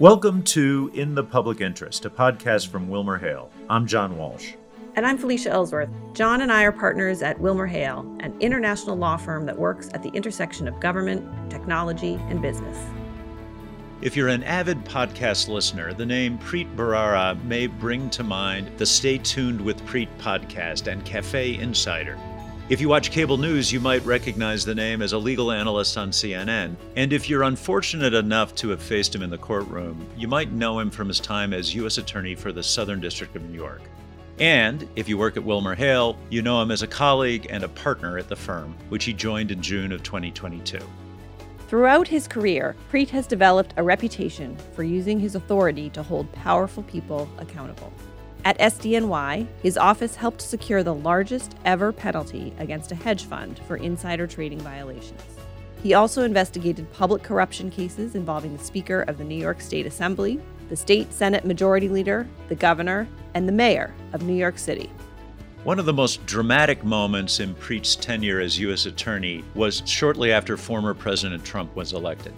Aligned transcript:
Welcome 0.00 0.42
to 0.46 0.90
In 0.92 1.14
the 1.14 1.22
Public 1.22 1.60
Interest, 1.60 2.04
a 2.04 2.10
podcast 2.10 2.66
from 2.66 2.88
WilmerHale. 2.88 3.48
I'm 3.70 3.86
John 3.86 4.18
Walsh. 4.18 4.54
And 4.96 5.06
I'm 5.06 5.16
Felicia 5.16 5.50
Ellsworth. 5.50 5.88
John 6.14 6.40
and 6.40 6.50
I 6.50 6.64
are 6.64 6.72
partners 6.72 7.22
at 7.22 7.38
WilmerHale, 7.38 8.20
an 8.20 8.34
international 8.40 8.96
law 8.96 9.16
firm 9.16 9.46
that 9.46 9.56
works 9.56 9.90
at 9.94 10.02
the 10.02 10.08
intersection 10.08 10.66
of 10.66 10.80
government, 10.80 11.24
technology, 11.48 12.14
and 12.28 12.42
business. 12.42 12.76
If 14.02 14.16
you're 14.16 14.26
an 14.26 14.42
avid 14.42 14.84
podcast 14.84 15.46
listener, 15.46 15.94
the 15.94 16.04
name 16.04 16.40
Preet 16.40 16.74
Bharara 16.74 17.40
may 17.44 17.68
bring 17.68 18.10
to 18.10 18.24
mind 18.24 18.76
the 18.78 18.86
Stay 18.86 19.18
Tuned 19.18 19.60
with 19.60 19.80
Preet 19.86 20.08
podcast 20.18 20.90
and 20.90 21.04
Cafe 21.04 21.56
Insider. 21.58 22.18
If 22.70 22.80
you 22.80 22.88
watch 22.88 23.10
cable 23.10 23.36
news, 23.36 23.70
you 23.70 23.78
might 23.78 24.02
recognize 24.06 24.64
the 24.64 24.74
name 24.74 25.02
as 25.02 25.12
a 25.12 25.18
legal 25.18 25.52
analyst 25.52 25.98
on 25.98 26.10
CNN. 26.10 26.76
And 26.96 27.12
if 27.12 27.28
you're 27.28 27.42
unfortunate 27.42 28.14
enough 28.14 28.54
to 28.54 28.70
have 28.70 28.80
faced 28.80 29.14
him 29.14 29.22
in 29.22 29.28
the 29.28 29.36
courtroom, 29.36 30.08
you 30.16 30.28
might 30.28 30.50
know 30.50 30.78
him 30.78 30.90
from 30.90 31.08
his 31.08 31.20
time 31.20 31.52
as 31.52 31.74
U.S. 31.74 31.98
Attorney 31.98 32.34
for 32.34 32.52
the 32.52 32.62
Southern 32.62 33.02
District 33.02 33.36
of 33.36 33.42
New 33.42 33.54
York. 33.54 33.82
And 34.38 34.88
if 34.96 35.10
you 35.10 35.18
work 35.18 35.36
at 35.36 35.42
WilmerHale, 35.42 36.16
you 36.30 36.40
know 36.40 36.62
him 36.62 36.70
as 36.70 36.80
a 36.80 36.86
colleague 36.86 37.48
and 37.50 37.64
a 37.64 37.68
partner 37.68 38.16
at 38.16 38.30
the 38.30 38.36
firm, 38.36 38.74
which 38.88 39.04
he 39.04 39.12
joined 39.12 39.50
in 39.50 39.60
June 39.60 39.92
of 39.92 40.02
2022. 40.02 40.78
Throughout 41.68 42.08
his 42.08 42.26
career, 42.26 42.76
Preet 42.90 43.10
has 43.10 43.26
developed 43.26 43.74
a 43.76 43.82
reputation 43.82 44.56
for 44.74 44.84
using 44.84 45.20
his 45.20 45.34
authority 45.34 45.90
to 45.90 46.02
hold 46.02 46.32
powerful 46.32 46.82
people 46.84 47.28
accountable. 47.36 47.92
At 48.46 48.58
SDNY, 48.58 49.46
his 49.62 49.78
office 49.78 50.16
helped 50.16 50.42
secure 50.42 50.82
the 50.82 50.94
largest 50.94 51.54
ever 51.64 51.92
penalty 51.92 52.52
against 52.58 52.92
a 52.92 52.94
hedge 52.94 53.24
fund 53.24 53.58
for 53.60 53.76
insider 53.76 54.26
trading 54.26 54.60
violations. 54.60 55.22
He 55.82 55.94
also 55.94 56.24
investigated 56.24 56.92
public 56.92 57.22
corruption 57.22 57.70
cases 57.70 58.14
involving 58.14 58.54
the 58.54 58.62
Speaker 58.62 59.00
of 59.08 59.16
the 59.16 59.24
New 59.24 59.34
York 59.34 59.62
State 59.62 59.86
Assembly, 59.86 60.40
the 60.68 60.76
state 60.76 61.10
Senate 61.10 61.46
Majority 61.46 61.88
Leader, 61.88 62.28
the 62.48 62.54
governor, 62.54 63.08
and 63.32 63.48
the 63.48 63.52
mayor 63.52 63.94
of 64.12 64.22
New 64.22 64.34
York 64.34 64.58
City. 64.58 64.90
One 65.62 65.78
of 65.78 65.86
the 65.86 65.94
most 65.94 66.26
dramatic 66.26 66.84
moments 66.84 67.40
in 67.40 67.54
Preet's 67.54 67.96
tenure 67.96 68.40
as 68.40 68.58
U.S. 68.58 68.84
Attorney 68.84 69.42
was 69.54 69.82
shortly 69.86 70.32
after 70.32 70.58
former 70.58 70.92
President 70.92 71.42
Trump 71.46 71.74
was 71.74 71.94
elected. 71.94 72.34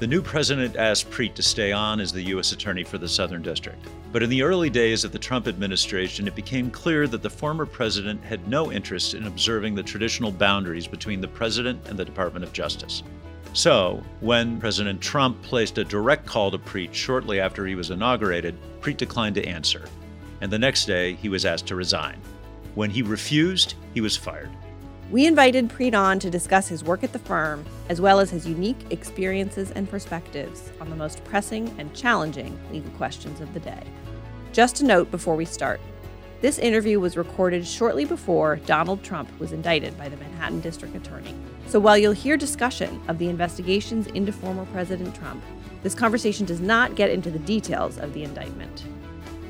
The 0.00 0.08
new 0.08 0.22
president 0.22 0.74
asked 0.74 1.08
Preet 1.10 1.34
to 1.34 1.42
stay 1.42 1.70
on 1.70 2.00
as 2.00 2.12
the 2.12 2.22
U.S. 2.22 2.50
Attorney 2.50 2.82
for 2.82 2.98
the 2.98 3.08
Southern 3.08 3.42
District. 3.42 3.78
But 4.10 4.24
in 4.24 4.28
the 4.28 4.42
early 4.42 4.68
days 4.68 5.04
of 5.04 5.12
the 5.12 5.20
Trump 5.20 5.46
administration, 5.46 6.26
it 6.26 6.34
became 6.34 6.68
clear 6.68 7.06
that 7.06 7.22
the 7.22 7.30
former 7.30 7.64
president 7.64 8.22
had 8.24 8.48
no 8.48 8.72
interest 8.72 9.14
in 9.14 9.28
observing 9.28 9.76
the 9.76 9.84
traditional 9.84 10.32
boundaries 10.32 10.88
between 10.88 11.20
the 11.20 11.28
president 11.28 11.88
and 11.88 11.96
the 11.96 12.04
Department 12.04 12.44
of 12.44 12.52
Justice. 12.52 13.04
So, 13.52 14.02
when 14.18 14.58
President 14.58 15.00
Trump 15.00 15.40
placed 15.42 15.78
a 15.78 15.84
direct 15.84 16.26
call 16.26 16.50
to 16.50 16.58
Preet 16.58 16.92
shortly 16.92 17.38
after 17.38 17.64
he 17.64 17.76
was 17.76 17.92
inaugurated, 17.92 18.56
Preet 18.80 18.96
declined 18.96 19.36
to 19.36 19.46
answer. 19.46 19.88
And 20.40 20.52
the 20.52 20.58
next 20.58 20.86
day, 20.86 21.14
he 21.14 21.28
was 21.28 21.44
asked 21.44 21.68
to 21.68 21.76
resign. 21.76 22.18
When 22.74 22.90
he 22.90 23.02
refused, 23.02 23.74
he 23.94 24.00
was 24.00 24.16
fired. 24.16 24.50
We 25.14 25.28
invited 25.28 25.68
Preet 25.68 26.18
to 26.18 26.28
discuss 26.28 26.66
his 26.66 26.82
work 26.82 27.04
at 27.04 27.12
the 27.12 27.20
firm, 27.20 27.64
as 27.88 28.00
well 28.00 28.18
as 28.18 28.30
his 28.30 28.48
unique 28.48 28.90
experiences 28.90 29.70
and 29.70 29.88
perspectives 29.88 30.72
on 30.80 30.90
the 30.90 30.96
most 30.96 31.22
pressing 31.22 31.72
and 31.78 31.94
challenging 31.94 32.58
legal 32.72 32.90
questions 32.94 33.40
of 33.40 33.54
the 33.54 33.60
day. 33.60 33.84
Just 34.52 34.80
a 34.80 34.84
note 34.84 35.12
before 35.12 35.36
we 35.36 35.44
start 35.44 35.80
this 36.40 36.58
interview 36.58 36.98
was 36.98 37.16
recorded 37.16 37.64
shortly 37.64 38.04
before 38.04 38.56
Donald 38.66 39.04
Trump 39.04 39.30
was 39.38 39.52
indicted 39.52 39.96
by 39.96 40.08
the 40.08 40.16
Manhattan 40.16 40.60
District 40.60 40.96
Attorney. 40.96 41.32
So 41.68 41.78
while 41.78 41.96
you'll 41.96 42.10
hear 42.10 42.36
discussion 42.36 43.00
of 43.06 43.18
the 43.18 43.28
investigations 43.28 44.08
into 44.08 44.32
former 44.32 44.66
President 44.72 45.14
Trump, 45.14 45.44
this 45.84 45.94
conversation 45.94 46.44
does 46.44 46.60
not 46.60 46.96
get 46.96 47.10
into 47.10 47.30
the 47.30 47.38
details 47.38 47.98
of 47.98 48.14
the 48.14 48.24
indictment. 48.24 48.84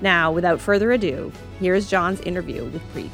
Now, 0.02 0.30
without 0.30 0.60
further 0.60 0.92
ado, 0.92 1.32
here 1.58 1.74
is 1.74 1.88
John's 1.88 2.20
interview 2.20 2.64
with 2.66 2.82
Preet. 2.92 3.08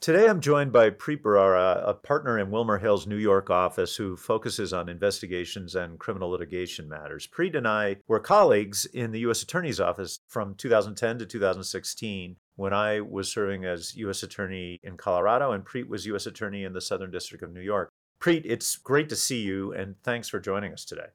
Today 0.00 0.28
I'm 0.28 0.40
joined 0.40 0.72
by 0.72 0.88
Preet 0.88 1.20
Bharara, 1.20 1.86
a 1.86 1.92
partner 1.92 2.38
in 2.38 2.50
WilmerHale's 2.50 3.06
New 3.06 3.18
York 3.18 3.50
office 3.50 3.96
who 3.96 4.16
focuses 4.16 4.72
on 4.72 4.88
investigations 4.88 5.74
and 5.74 5.98
criminal 5.98 6.30
litigation 6.30 6.88
matters. 6.88 7.26
Preet 7.26 7.54
and 7.54 7.68
I 7.68 7.96
were 8.08 8.18
colleagues 8.18 8.86
in 8.86 9.12
the 9.12 9.20
U.S. 9.20 9.42
Attorney's 9.42 9.78
Office 9.78 10.20
from 10.26 10.54
2010 10.54 11.18
to 11.18 11.26
2016 11.26 12.36
when 12.56 12.72
I 12.72 13.02
was 13.02 13.30
serving 13.30 13.66
as 13.66 13.94
U.S. 13.96 14.22
Attorney 14.22 14.80
in 14.82 14.96
Colorado 14.96 15.52
and 15.52 15.66
Preet 15.66 15.86
was 15.86 16.06
U.S. 16.06 16.24
Attorney 16.24 16.64
in 16.64 16.72
the 16.72 16.80
Southern 16.80 17.10
District 17.10 17.44
of 17.44 17.52
New 17.52 17.60
York. 17.60 17.90
Preet, 18.22 18.46
it's 18.46 18.78
great 18.78 19.10
to 19.10 19.16
see 19.16 19.42
you 19.42 19.74
and 19.74 19.96
thanks 20.02 20.30
for 20.30 20.40
joining 20.40 20.72
us 20.72 20.86
today. 20.86 21.08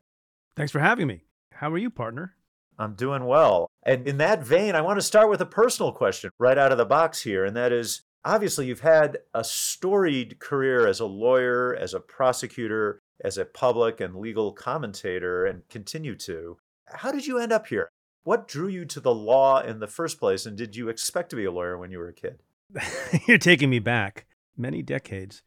Thanks 0.55 0.71
for 0.71 0.79
having 0.79 1.07
me. 1.07 1.21
How 1.53 1.71
are 1.71 1.79
you, 1.79 1.89
partner? 1.89 2.35
I'm 2.77 2.93
doing 2.93 3.25
well. 3.25 3.67
And 3.83 4.07
in 4.07 4.17
that 4.17 4.43
vein, 4.43 4.75
I 4.75 4.81
want 4.81 4.99
to 4.99 5.05
start 5.05 5.29
with 5.29 5.41
a 5.41 5.45
personal 5.45 5.91
question 5.91 6.29
right 6.39 6.57
out 6.57 6.71
of 6.71 6.77
the 6.77 6.85
box 6.85 7.21
here, 7.21 7.45
and 7.45 7.55
that 7.55 7.71
is 7.71 8.01
obviously 8.25 8.65
you've 8.65 8.81
had 8.81 9.19
a 9.33 9.43
storied 9.43 10.39
career 10.39 10.87
as 10.87 10.99
a 10.99 11.05
lawyer, 11.05 11.75
as 11.75 11.93
a 11.93 11.99
prosecutor, 11.99 12.99
as 13.23 13.37
a 13.37 13.45
public 13.45 14.01
and 14.01 14.15
legal 14.15 14.51
commentator, 14.51 15.45
and 15.45 15.67
continue 15.69 16.15
to. 16.15 16.57
How 16.87 17.11
did 17.11 17.27
you 17.27 17.37
end 17.37 17.53
up 17.53 17.67
here? 17.67 17.89
What 18.23 18.47
drew 18.47 18.67
you 18.67 18.85
to 18.85 18.99
the 18.99 19.13
law 19.13 19.61
in 19.61 19.79
the 19.79 19.87
first 19.87 20.19
place? 20.19 20.45
And 20.45 20.57
did 20.57 20.75
you 20.75 20.89
expect 20.89 21.29
to 21.29 21.35
be 21.35 21.45
a 21.45 21.51
lawyer 21.51 21.77
when 21.77 21.91
you 21.91 21.99
were 21.99 22.09
a 22.09 22.13
kid? 22.13 22.41
You're 23.27 23.37
taking 23.37 23.69
me 23.69 23.79
back 23.79 24.25
many 24.57 24.81
decades. 24.81 25.43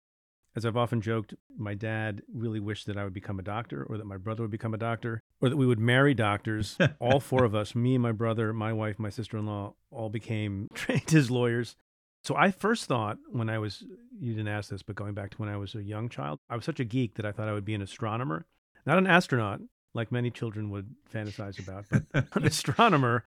As 0.56 0.64
I've 0.64 0.76
often 0.76 1.00
joked, 1.00 1.34
my 1.56 1.74
dad 1.74 2.22
really 2.32 2.58
wished 2.58 2.86
that 2.86 2.96
I 2.96 3.04
would 3.04 3.12
become 3.12 3.38
a 3.38 3.44
doctor 3.44 3.84
or 3.84 3.96
that 3.96 4.06
my 4.06 4.16
brother 4.16 4.42
would 4.42 4.50
become 4.50 4.74
a 4.74 4.78
doctor 4.78 5.22
or 5.40 5.48
that 5.48 5.56
we 5.56 5.66
would 5.66 5.78
marry 5.78 6.14
doctors. 6.14 6.76
all 7.00 7.20
four 7.20 7.44
of 7.44 7.54
us, 7.54 7.74
me, 7.74 7.98
my 7.98 8.12
brother, 8.12 8.52
my 8.52 8.72
wife, 8.72 8.98
my 8.98 9.10
sister 9.10 9.36
in 9.38 9.46
law, 9.46 9.74
all 9.90 10.08
became 10.08 10.68
trained 10.74 11.14
as 11.14 11.30
lawyers. 11.30 11.76
So 12.28 12.36
I 12.36 12.50
first 12.50 12.84
thought 12.84 13.16
when 13.30 13.48
I 13.48 13.58
was, 13.58 13.82
you 14.20 14.34
didn't 14.34 14.52
ask 14.52 14.68
this, 14.68 14.82
but 14.82 14.96
going 14.96 15.14
back 15.14 15.30
to 15.30 15.38
when 15.38 15.48
I 15.48 15.56
was 15.56 15.74
a 15.74 15.82
young 15.82 16.10
child, 16.10 16.38
I 16.50 16.56
was 16.56 16.64
such 16.66 16.78
a 16.78 16.84
geek 16.84 17.14
that 17.14 17.24
I 17.24 17.32
thought 17.32 17.48
I 17.48 17.54
would 17.54 17.64
be 17.64 17.72
an 17.72 17.80
astronomer, 17.80 18.44
not 18.84 18.98
an 18.98 19.06
astronaut, 19.06 19.62
like 19.94 20.12
many 20.12 20.30
children 20.30 20.68
would 20.68 20.94
fantasize 21.10 21.58
about, 21.58 21.86
but 21.90 22.02
an 22.34 22.44
astronomer. 22.44 23.24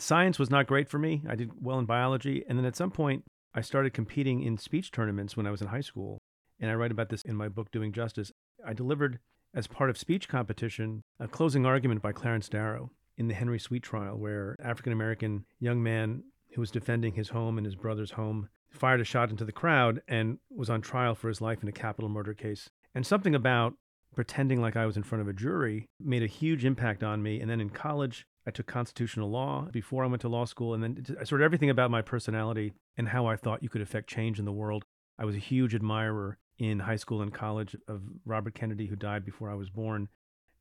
Science 0.00 0.36
was 0.40 0.50
not 0.50 0.66
great 0.66 0.88
for 0.88 0.98
me. 0.98 1.22
I 1.28 1.36
did 1.36 1.62
well 1.62 1.78
in 1.78 1.84
biology. 1.84 2.44
And 2.48 2.58
then 2.58 2.64
at 2.64 2.74
some 2.74 2.90
point, 2.90 3.22
I 3.54 3.60
started 3.60 3.94
competing 3.94 4.42
in 4.42 4.58
speech 4.58 4.90
tournaments 4.90 5.36
when 5.36 5.46
I 5.46 5.52
was 5.52 5.62
in 5.62 5.68
high 5.68 5.80
school. 5.80 6.18
And 6.58 6.72
I 6.72 6.74
write 6.74 6.90
about 6.90 7.08
this 7.08 7.22
in 7.22 7.36
my 7.36 7.46
book, 7.46 7.70
Doing 7.70 7.92
Justice. 7.92 8.32
I 8.66 8.72
delivered, 8.72 9.20
as 9.54 9.68
part 9.68 9.90
of 9.90 9.96
speech 9.96 10.28
competition, 10.28 11.02
a 11.20 11.28
closing 11.28 11.66
argument 11.66 12.02
by 12.02 12.10
Clarence 12.10 12.48
Darrow 12.48 12.90
in 13.16 13.28
the 13.28 13.34
Henry 13.34 13.60
Sweet 13.60 13.84
trial, 13.84 14.16
where 14.16 14.56
African 14.60 14.92
American 14.92 15.44
young 15.60 15.80
man 15.84 16.24
who 16.54 16.60
was 16.60 16.70
defending 16.70 17.14
his 17.14 17.30
home 17.30 17.58
and 17.58 17.64
his 17.64 17.76
brother's 17.76 18.12
home, 18.12 18.48
fired 18.70 19.00
a 19.00 19.04
shot 19.04 19.30
into 19.30 19.44
the 19.44 19.52
crowd 19.52 20.02
and 20.08 20.38
was 20.50 20.70
on 20.70 20.80
trial 20.80 21.14
for 21.14 21.28
his 21.28 21.40
life 21.40 21.62
in 21.62 21.68
a 21.68 21.72
capital 21.72 22.08
murder 22.08 22.34
case. 22.34 22.70
And 22.94 23.06
something 23.06 23.34
about 23.34 23.74
pretending 24.14 24.60
like 24.60 24.76
I 24.76 24.86
was 24.86 24.96
in 24.96 25.02
front 25.02 25.22
of 25.22 25.28
a 25.28 25.32
jury 25.32 25.86
made 26.00 26.22
a 26.22 26.28
huge 26.28 26.64
impact 26.64 27.02
on 27.02 27.22
me. 27.22 27.40
And 27.40 27.50
then 27.50 27.60
in 27.60 27.70
college, 27.70 28.26
I 28.46 28.50
took 28.50 28.66
constitutional 28.66 29.30
law 29.30 29.68
before 29.70 30.04
I 30.04 30.08
went 30.08 30.22
to 30.22 30.28
law 30.28 30.44
school. 30.44 30.74
And 30.74 30.82
then 30.82 31.16
I 31.20 31.24
sort 31.24 31.40
of 31.40 31.44
everything 31.44 31.70
about 31.70 31.90
my 31.90 32.02
personality 32.02 32.72
and 32.96 33.08
how 33.08 33.26
I 33.26 33.36
thought 33.36 33.62
you 33.62 33.68
could 33.68 33.82
affect 33.82 34.08
change 34.08 34.38
in 34.38 34.44
the 34.44 34.52
world. 34.52 34.84
I 35.18 35.24
was 35.24 35.36
a 35.36 35.40
huge 35.40 35.74
admirer 35.74 36.38
in 36.58 36.80
high 36.80 36.96
school 36.96 37.22
and 37.22 37.32
college 37.32 37.76
of 37.88 38.02
Robert 38.24 38.54
Kennedy, 38.54 38.86
who 38.86 38.96
died 38.96 39.24
before 39.24 39.50
I 39.50 39.54
was 39.54 39.70
born. 39.70 40.08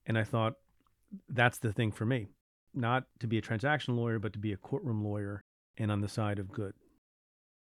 And 0.05 0.17
I 0.17 0.23
thought 0.23 0.53
that's 1.27 1.57
the 1.57 1.73
thing 1.73 1.91
for 1.91 2.05
me 2.05 2.27
not 2.73 3.05
to 3.19 3.27
be 3.27 3.37
a 3.37 3.41
transactional 3.41 3.97
lawyer, 3.97 4.19
but 4.19 4.33
to 4.33 4.39
be 4.39 4.53
a 4.53 4.57
courtroom 4.57 5.03
lawyer 5.03 5.43
and 5.79 5.91
on 5.91 6.01
the 6.01 6.07
side 6.07 6.37
of 6.37 6.51
good. 6.51 6.73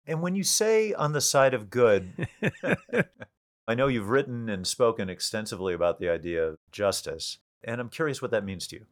And 0.06 0.22
when 0.22 0.34
you 0.34 0.42
say 0.42 0.92
on 0.94 1.12
the 1.12 1.20
side 1.20 1.54
of 1.54 1.70
good, 1.70 2.26
I 3.68 3.74
know 3.74 3.86
you've 3.86 4.08
written 4.08 4.48
and 4.48 4.66
spoken 4.66 5.10
extensively 5.10 5.74
about 5.74 6.00
the 6.00 6.08
idea 6.08 6.42
of 6.42 6.56
justice, 6.72 7.38
and 7.62 7.80
I'm 7.80 7.90
curious 7.90 8.22
what 8.22 8.30
that 8.30 8.44
means 8.44 8.66
to 8.68 8.76
you. 8.76 8.86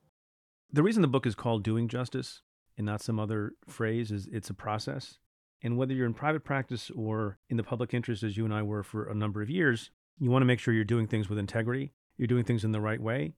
The 0.70 0.82
reason 0.82 1.00
the 1.00 1.08
book 1.08 1.26
is 1.26 1.34
called 1.34 1.64
Doing 1.64 1.88
Justice 1.88 2.42
and 2.76 2.84
not 2.84 3.02
some 3.02 3.18
other 3.18 3.52
phrase 3.66 4.10
is 4.10 4.28
it's 4.30 4.50
a 4.50 4.54
process. 4.54 5.18
And 5.62 5.78
whether 5.78 5.94
you're 5.94 6.06
in 6.06 6.14
private 6.14 6.44
practice 6.44 6.90
or 6.90 7.38
in 7.48 7.56
the 7.56 7.62
public 7.62 7.94
interest, 7.94 8.22
as 8.22 8.36
you 8.36 8.44
and 8.44 8.52
I 8.52 8.62
were 8.62 8.82
for 8.82 9.08
a 9.08 9.14
number 9.14 9.40
of 9.40 9.48
years, 9.48 9.90
you 10.18 10.30
want 10.30 10.42
to 10.42 10.46
make 10.46 10.60
sure 10.60 10.74
you're 10.74 10.84
doing 10.84 11.06
things 11.06 11.28
with 11.28 11.38
integrity, 11.38 11.92
you're 12.18 12.26
doing 12.26 12.44
things 12.44 12.64
in 12.64 12.72
the 12.72 12.80
right 12.80 13.00
way. 13.00 13.34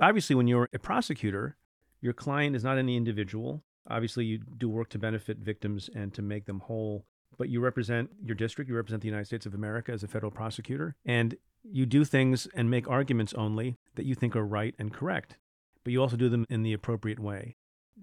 Obviously, 0.00 0.34
when 0.34 0.46
you're 0.46 0.68
a 0.72 0.78
prosecutor, 0.78 1.56
your 2.00 2.14
client 2.14 2.56
is 2.56 2.64
not 2.64 2.78
any 2.78 2.96
individual. 2.96 3.62
Obviously, 3.88 4.24
you 4.24 4.38
do 4.38 4.68
work 4.68 4.88
to 4.90 4.98
benefit 4.98 5.38
victims 5.38 5.88
and 5.94 6.12
to 6.14 6.22
make 6.22 6.46
them 6.46 6.60
whole, 6.60 7.04
but 7.38 7.48
you 7.48 7.60
represent 7.60 8.10
your 8.22 8.34
district, 8.34 8.68
you 8.68 8.76
represent 8.76 9.02
the 9.02 9.08
United 9.08 9.26
States 9.26 9.46
of 9.46 9.54
America 9.54 9.92
as 9.92 10.02
a 10.02 10.08
federal 10.08 10.30
prosecutor, 10.30 10.94
and 11.04 11.36
you 11.62 11.86
do 11.86 12.04
things 12.04 12.46
and 12.54 12.70
make 12.70 12.88
arguments 12.88 13.34
only 13.34 13.76
that 13.94 14.06
you 14.06 14.14
think 14.14 14.36
are 14.36 14.46
right 14.46 14.74
and 14.78 14.92
correct, 14.92 15.36
but 15.84 15.92
you 15.92 16.00
also 16.00 16.16
do 16.16 16.28
them 16.28 16.46
in 16.48 16.62
the 16.62 16.72
appropriate 16.72 17.18
way. 17.18 17.56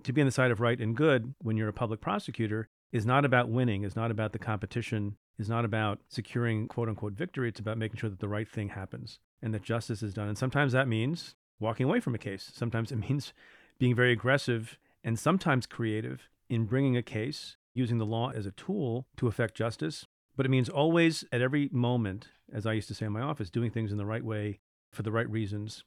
To 0.04 0.14
be 0.14 0.22
on 0.22 0.28
the 0.28 0.32
side 0.32 0.52
of 0.52 0.60
right 0.60 0.80
and 0.80 0.96
good 0.96 1.34
when 1.40 1.58
you're 1.58 1.70
a 1.70 1.74
public 1.74 2.02
prosecutor 2.02 2.70
is 2.92 3.06
not 3.06 3.26
about 3.26 3.50
winning, 3.50 3.84
is 3.84 3.96
not 3.96 4.12
about 4.12 4.32
the 4.32 4.40
competition, 4.40 5.18
is 5.40 5.50
not 5.50 5.66
about 5.66 6.00
securing 6.08 6.68
quote 6.68 6.90
unquote 6.90 7.14
victory. 7.14 7.50
It's 7.50 7.60
about 7.60 7.78
making 7.78 7.98
sure 7.98 8.10
that 8.10 8.20
the 8.20 8.28
right 8.28 8.48
thing 8.48 8.70
happens 8.70 9.20
and 9.42 9.54
that 9.54 9.64
justice 9.64 10.04
is 10.04 10.14
done. 10.14 10.28
And 10.28 10.38
sometimes 10.38 10.74
that 10.74 10.88
means 10.88 11.36
walking 11.60 11.88
away 11.88 12.00
from 12.00 12.16
a 12.16 12.20
case. 12.20 12.52
Sometimes 12.54 12.92
it 12.92 12.98
means 12.98 13.34
being 13.80 13.96
very 13.96 14.12
aggressive 14.12 14.78
and 15.08 15.18
sometimes 15.18 15.66
creative 15.66 16.28
in 16.50 16.66
bringing 16.66 16.98
a 16.98 17.02
case, 17.02 17.56
using 17.74 17.98
the 17.98 18.06
law 18.06 18.30
as 18.32 18.46
a 18.46 18.52
tool 18.52 19.08
to 19.16 19.30
effect 19.30 19.56
justice. 19.56 20.06
But 20.36 20.46
it 20.46 20.50
means 20.50 20.68
always, 20.68 21.24
at 21.32 21.42
every 21.42 21.70
moment, 21.72 22.28
as 22.52 22.66
I 22.66 22.74
used 22.74 22.90
to 22.90 22.94
say 22.94 23.06
in 23.06 23.14
my 23.14 23.22
office, 23.22 23.50
doing 23.50 23.72
things 23.72 23.94
in 23.94 23.98
the 23.98 24.06
right 24.06 24.24
way 24.24 24.60
for 24.92 25.04
the 25.04 25.12
right 25.14 25.30
reasons 25.30 25.86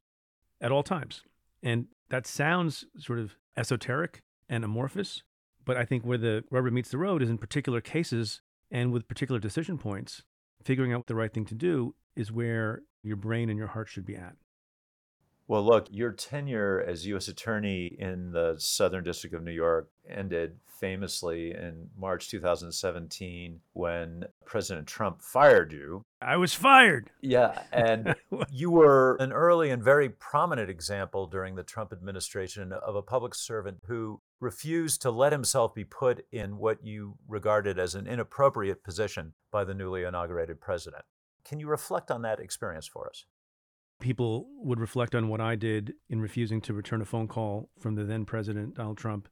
at 0.59 0.73
all 0.73 0.83
times. 0.83 1.23
And 1.63 1.89
that 2.09 2.27
sounds 2.27 2.87
sort 2.99 3.19
of 3.19 3.37
esoteric 3.59 4.23
and 4.49 4.65
amorphous, 4.65 5.23
but 5.67 5.77
I 5.77 5.85
think 5.85 6.03
where 6.03 6.17
the 6.17 6.43
rubber 6.51 6.71
meets 6.71 6.91
the 6.91 6.97
road 6.97 7.23
is 7.23 7.29
in 7.29 7.37
particular 7.37 7.83
cases 7.83 8.41
and 8.71 8.91
with 8.91 9.07
particular 9.07 9.39
decision 9.39 9.77
points, 9.77 10.23
figuring 10.65 10.95
out 10.95 11.09
the 11.09 11.15
right 11.15 11.33
thing 11.33 11.45
to 11.45 11.55
do 11.55 11.95
is 12.17 12.33
where 12.33 12.85
your 13.03 13.17
brain 13.17 13.51
and 13.51 13.59
your 13.59 13.69
heart 13.69 13.89
should 13.91 14.07
be 14.07 14.17
at. 14.17 14.37
Well, 15.51 15.65
look, 15.65 15.89
your 15.91 16.13
tenure 16.13 16.81
as 16.81 17.09
U.S. 17.09 17.27
Attorney 17.27 17.87
in 17.99 18.31
the 18.31 18.55
Southern 18.59 19.03
District 19.03 19.35
of 19.35 19.43
New 19.43 19.51
York 19.51 19.91
ended 20.09 20.59
famously 20.79 21.51
in 21.51 21.89
March 21.99 22.29
2017 22.31 23.59
when 23.73 24.27
President 24.45 24.87
Trump 24.87 25.21
fired 25.21 25.73
you. 25.73 26.05
I 26.23 26.37
was 26.37 26.55
fired. 26.55 27.11
Yeah. 27.21 27.63
And 27.73 28.15
you 28.53 28.71
were 28.71 29.17
an 29.19 29.33
early 29.33 29.71
and 29.71 29.83
very 29.83 30.09
prominent 30.09 30.71
example 30.71 31.27
during 31.27 31.57
the 31.57 31.65
Trump 31.65 31.93
administration 31.93 32.71
of 32.73 32.95
a 32.95 33.03
public 33.03 33.35
servant 33.35 33.79
who 33.89 34.21
refused 34.39 35.03
to 35.03 35.11
let 35.11 35.33
himself 35.33 35.75
be 35.75 35.83
put 35.83 36.25
in 36.31 36.59
what 36.59 36.85
you 36.85 37.17
regarded 37.27 37.77
as 37.77 37.97
an 37.97 38.07
inappropriate 38.07 38.85
position 38.85 39.33
by 39.51 39.65
the 39.65 39.75
newly 39.75 40.05
inaugurated 40.05 40.61
president. 40.61 41.03
Can 41.45 41.59
you 41.59 41.67
reflect 41.67 42.09
on 42.09 42.23
that 42.23 42.39
experience 42.39 42.87
for 42.87 43.09
us? 43.09 43.25
People 44.01 44.49
would 44.57 44.81
reflect 44.81 45.15
on 45.15 45.29
what 45.29 45.41
I 45.41 45.55
did 45.55 45.95
in 46.09 46.21
refusing 46.21 46.61
to 46.63 46.75
return 46.75 47.03
a 47.03 47.05
phone 47.05 47.29
call 47.29 47.71
from 47.79 47.95
the 47.95 48.05
then 48.05 48.25
president, 48.25 48.75
Donald 48.75 48.99
Trump, 48.99 49.29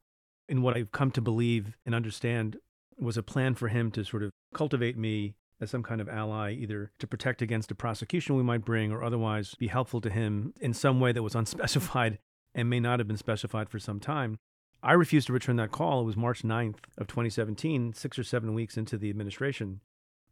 in 0.48 0.62
what 0.62 0.76
I've 0.76 0.92
come 0.92 1.10
to 1.12 1.20
believe 1.20 1.76
and 1.84 1.94
understand 1.94 2.58
was 2.98 3.16
a 3.16 3.22
plan 3.22 3.54
for 3.54 3.68
him 3.68 3.90
to 3.92 4.04
sort 4.04 4.22
of 4.22 4.30
cultivate 4.54 4.96
me 4.96 5.34
as 5.60 5.70
some 5.70 5.82
kind 5.82 6.00
of 6.00 6.08
ally, 6.08 6.52
either 6.52 6.92
to 6.98 7.06
protect 7.06 7.42
against 7.42 7.70
a 7.70 7.74
prosecution 7.74 8.36
we 8.36 8.42
might 8.42 8.64
bring 8.64 8.92
or 8.92 9.02
otherwise 9.02 9.54
be 9.56 9.66
helpful 9.68 10.00
to 10.00 10.10
him 10.10 10.54
in 10.60 10.72
some 10.72 11.00
way 11.00 11.12
that 11.12 11.22
was 11.22 11.34
unspecified 11.34 12.18
and 12.54 12.70
may 12.70 12.80
not 12.80 13.00
have 13.00 13.08
been 13.08 13.16
specified 13.16 13.68
for 13.68 13.78
some 13.78 14.00
time. 14.00 14.38
I 14.82 14.92
refused 14.92 15.26
to 15.26 15.32
return 15.32 15.56
that 15.56 15.72
call. 15.72 16.02
It 16.02 16.06
was 16.06 16.16
March 16.16 16.42
9th 16.42 16.78
of 16.96 17.08
2017, 17.08 17.94
six 17.94 18.18
or 18.18 18.24
seven 18.24 18.54
weeks 18.54 18.76
into 18.76 18.96
the 18.96 19.10
administration. 19.10 19.80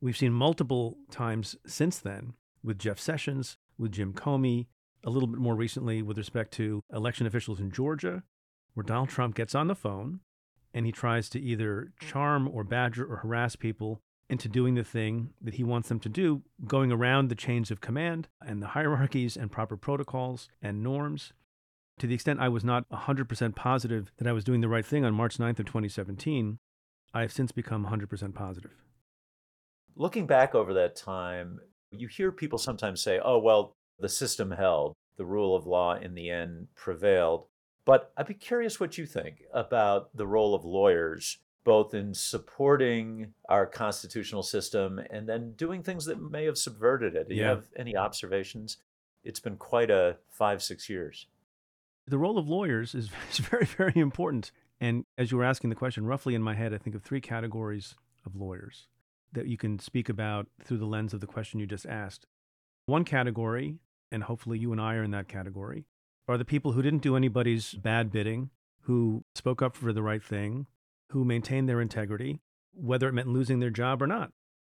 We've 0.01 0.17
seen 0.17 0.33
multiple 0.33 0.99
times 1.11 1.57
since 1.67 1.99
then 1.99 2.35
with 2.63 2.79
Jeff 2.79 2.99
Sessions, 3.01 3.57
with 3.79 3.93
Jim 3.93 4.13
Comey, 4.13 4.67
a 5.05 5.11
little 5.11 5.29
bit 5.29 5.41
more 5.41 5.55
recently 5.55 6.03
with 6.03 6.19
respect 6.19 6.53
to 6.55 6.83
election 6.93 7.27
officials 7.27 7.61
in 7.61 7.71
Georgia, 7.71 8.23
where 8.75 8.85
Donald 8.85 9.09
Trump 9.09 9.35
gets 9.35 9.55
on 9.55 9.69
the 9.69 9.75
phone 9.75 10.21
and 10.75 10.85
he 10.85 10.93
tries 10.93 11.29
to 11.31 11.41
either 11.41 11.93
charm 12.01 12.49
or 12.53 12.65
badger 12.65 13.05
or 13.05 13.17
harass 13.17 13.57
people 13.57 14.03
into 14.29 14.49
doing 14.49 14.75
the 14.75 14.85
thing 14.85 15.31
that 15.41 15.55
he 15.55 15.65
wants 15.65 15.89
them 15.89 16.01
to 16.01 16.09
do, 16.09 16.43
going 16.67 16.91
around 16.91 17.29
the 17.29 17.35
chains 17.35 17.71
of 17.71 17.81
command 17.81 18.29
and 18.45 18.61
the 18.61 18.69
hierarchies 18.69 19.37
and 19.37 19.53
proper 19.53 19.77
protocols 19.77 20.49
and 20.61 20.83
norms. 20.83 21.33
To 22.01 22.07
the 22.07 22.15
extent 22.15 22.41
I 22.41 22.49
was 22.49 22.65
not 22.65 22.89
100% 22.91 23.55
positive 23.55 24.13
that 24.19 24.27
I 24.27 24.33
was 24.33 24.45
doing 24.45 24.61
the 24.61 24.69
right 24.69 24.85
thing 24.85 25.05
on 25.05 25.15
March 25.15 25.39
9th 25.39 25.61
of 25.61 25.67
2017, 25.67 26.59
I 27.15 27.21
have 27.23 27.33
since 27.33 27.53
become 27.53 27.87
100% 27.87 28.35
positive. 28.35 28.73
Looking 29.95 30.27
back 30.27 30.55
over 30.55 30.75
that 30.75 30.97
time, 30.97 31.61
you 31.91 32.09
hear 32.09 32.33
people 32.33 32.59
sometimes 32.59 33.01
say, 33.01 33.21
oh, 33.23 33.39
well, 33.39 33.75
the 33.99 34.09
system 34.09 34.51
held, 34.51 34.95
the 35.17 35.25
rule 35.25 35.57
of 35.57 35.67
law 35.67 35.95
in 35.95 36.15
the 36.15 36.31
end 36.31 36.69
prevailed. 36.75 37.47
But 37.85 38.13
I'd 38.17 38.27
be 38.27 38.35
curious 38.35 38.81
what 38.81 38.99
you 38.99 39.07
think 39.07 39.45
about 39.53 40.15
the 40.17 40.27
role 40.27 40.55
of 40.55 40.65
lawyers, 40.65 41.39
both 41.65 41.95
in 41.95 42.15
supporting 42.15 43.33
our 43.49 43.67
constitutional 43.67 44.43
system 44.43 45.01
and 45.11 45.29
then 45.29 45.53
doing 45.53 45.83
things 45.83 46.05
that 46.07 46.21
may 46.21 46.45
have 46.45 46.59
subverted 46.59 47.15
it. 47.15 47.29
Do 47.29 47.35
you 47.35 47.45
have 47.45 47.65
any 47.77 47.97
observations? 47.97 48.79
It's 49.25 49.41
been 49.41 49.57
quite 49.57 49.91
a 49.91 50.17
five, 50.29 50.63
six 50.63 50.89
years. 50.89 51.27
The 52.09 52.19
role 52.19 52.39
of 52.39 52.49
lawyers 52.49 52.95
is, 52.95 53.09
is 53.31 53.39
very, 53.39 53.65
very 53.65 53.95
important. 53.97 54.51
And 54.81 55.05
as 55.17 55.31
you 55.31 55.39
were 55.39 55.45
asking 55.45 55.71
the 55.71 55.77
question, 55.77 56.07
roughly 56.07 56.35
in 56.35 56.43
my 56.43 56.55
head, 56.55 56.75
I 56.75 56.79
think 56.79 56.95
of 56.97 57.03
three 57.03 57.21
categories 57.21 57.95
of 58.25 58.37
lawyers 58.37 58.89
that 59.37 59.47
you 59.47 59.57
can 59.57 59.79
speak 59.79 60.09
about 60.09 60.49
through 60.65 60.79
the 60.79 60.87
lens 60.87 61.15
of 61.15 61.21
the 61.21 61.27
question 61.27 61.61
you 61.61 61.67
just 61.67 61.87
asked. 61.87 62.27
One 62.87 63.05
category, 63.05 63.77
and 64.11 64.25
hopefully 64.25 64.59
you 64.59 64.73
and 64.73 64.81
I 64.81 64.97
are 64.97 65.05
in 65.05 65.13
that 65.13 65.29
category, 65.29 65.85
are 66.27 66.37
the 66.37 66.45
people 66.45 66.73
who 66.73 66.83
didn't 66.83 67.03
do 67.03 67.17
anybody's 67.17 67.75
bad 67.75 68.11
bidding, 68.11 68.51
who 68.83 69.25
spoke 69.35 69.63
up 69.63 69.77
for 69.77 69.93
the 69.93 70.03
right 70.03 70.23
thing, 70.23 70.67
who 71.11 71.25
maintained 71.25 71.69
their 71.69 71.81
integrity, 71.81 72.41
whether 72.73 73.09
it 73.09 73.13
meant 73.13 73.29
losing 73.29 73.61
their 73.61 73.71
job 73.71 74.03
or 74.03 74.07
not. 74.07 74.33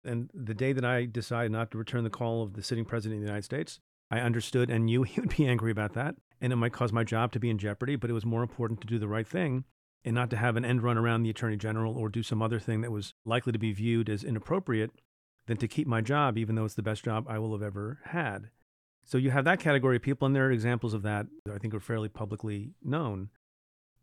And 0.04 0.30
the 0.34 0.54
day 0.54 0.74
that 0.74 0.86
I 0.86 1.06
decided 1.06 1.52
not 1.52 1.72
to 1.72 1.78
return 1.78 2.04
the 2.04 2.10
call 2.10 2.44
of 2.44 2.54
the 2.54 2.64
sitting 2.64 2.86
president 2.86 3.20
of 3.20 3.22
the 3.22 3.28
United 3.28 3.46
States, 3.46 3.80
I 4.10 4.20
understood 4.20 4.70
and 4.70 4.86
knew 4.86 5.04
he 5.04 5.20
would 5.20 5.36
be 5.36 5.48
angry 5.48 5.72
about 5.72 5.94
that. 5.94 6.16
And 6.40 6.54
it 6.54 6.58
might 6.58 6.74
cause 6.74 6.92
my 6.92 7.04
job 7.04 7.32
to 7.32 7.40
be 7.40 7.50
in 7.50 7.58
jeopardy, 7.58 7.96
but 7.96 8.10
it 8.10 8.14
was 8.14 8.26
more 8.26 8.42
important 8.42 8.82
to 8.82 8.88
do 8.88 9.00
the 9.00 9.08
right 9.08 9.28
thing 9.28 9.64
and 10.06 10.16
not 10.16 10.30
to 10.30 10.38
have 10.38 10.56
an 10.56 10.66
end 10.66 10.84
run 10.84 10.98
around 10.98 11.24
the 11.24 11.30
attorney 11.30 11.58
general 11.58 11.98
or 11.98 12.10
do 12.10 12.24
some 12.24 12.42
other 12.42 12.60
thing 12.60 12.82
that 12.82 12.92
was 12.92 13.14
likely 13.26 13.52
to 13.52 13.60
be 13.60 13.74
viewed 13.74 14.10
as 14.10 14.24
inappropriate 14.24 14.92
than 15.48 15.58
to 15.58 15.68
keep 15.68 15.88
my 15.88 16.02
job, 16.02 16.38
even 16.38 16.56
though 16.56 16.66
it's 16.66 16.76
the 16.76 16.82
best 16.84 17.04
job 17.04 17.26
I 17.28 17.40
will 17.40 17.54
have 17.54 17.64
ever 17.64 18.00
had. 18.06 18.50
So 19.04 19.18
you 19.18 19.32
have 19.32 19.46
that 19.46 19.60
category 19.60 19.96
of 19.96 20.02
people, 20.02 20.26
and 20.26 20.36
there 20.36 20.48
are 20.48 20.52
examples 20.52 20.94
of 20.94 21.02
that 21.04 21.28
that 21.46 21.56
I 21.56 21.58
think 21.58 21.74
are 21.74 21.80
fairly 21.80 22.10
publicly 22.10 22.72
known. 22.84 23.30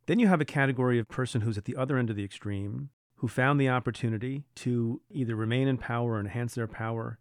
Then 0.06 0.19
you 0.19 0.29
have 0.29 0.41
a 0.41 0.46
category 0.46 0.99
of 0.99 1.08
person 1.08 1.43
who's 1.43 1.58
at 1.58 1.67
the 1.67 1.76
other 1.76 1.99
end 1.99 2.11
of 2.11 2.17
the 2.17 2.25
extreme, 2.25 2.91
who 3.17 3.29
found 3.29 3.61
the 3.61 3.69
opportunity 3.69 4.44
to 4.56 5.00
either 5.11 5.37
remain 5.37 5.69
in 5.69 5.76
power 5.76 6.12
or 6.12 6.20
enhance 6.20 6.55
their 6.55 6.67
power. 6.67 7.19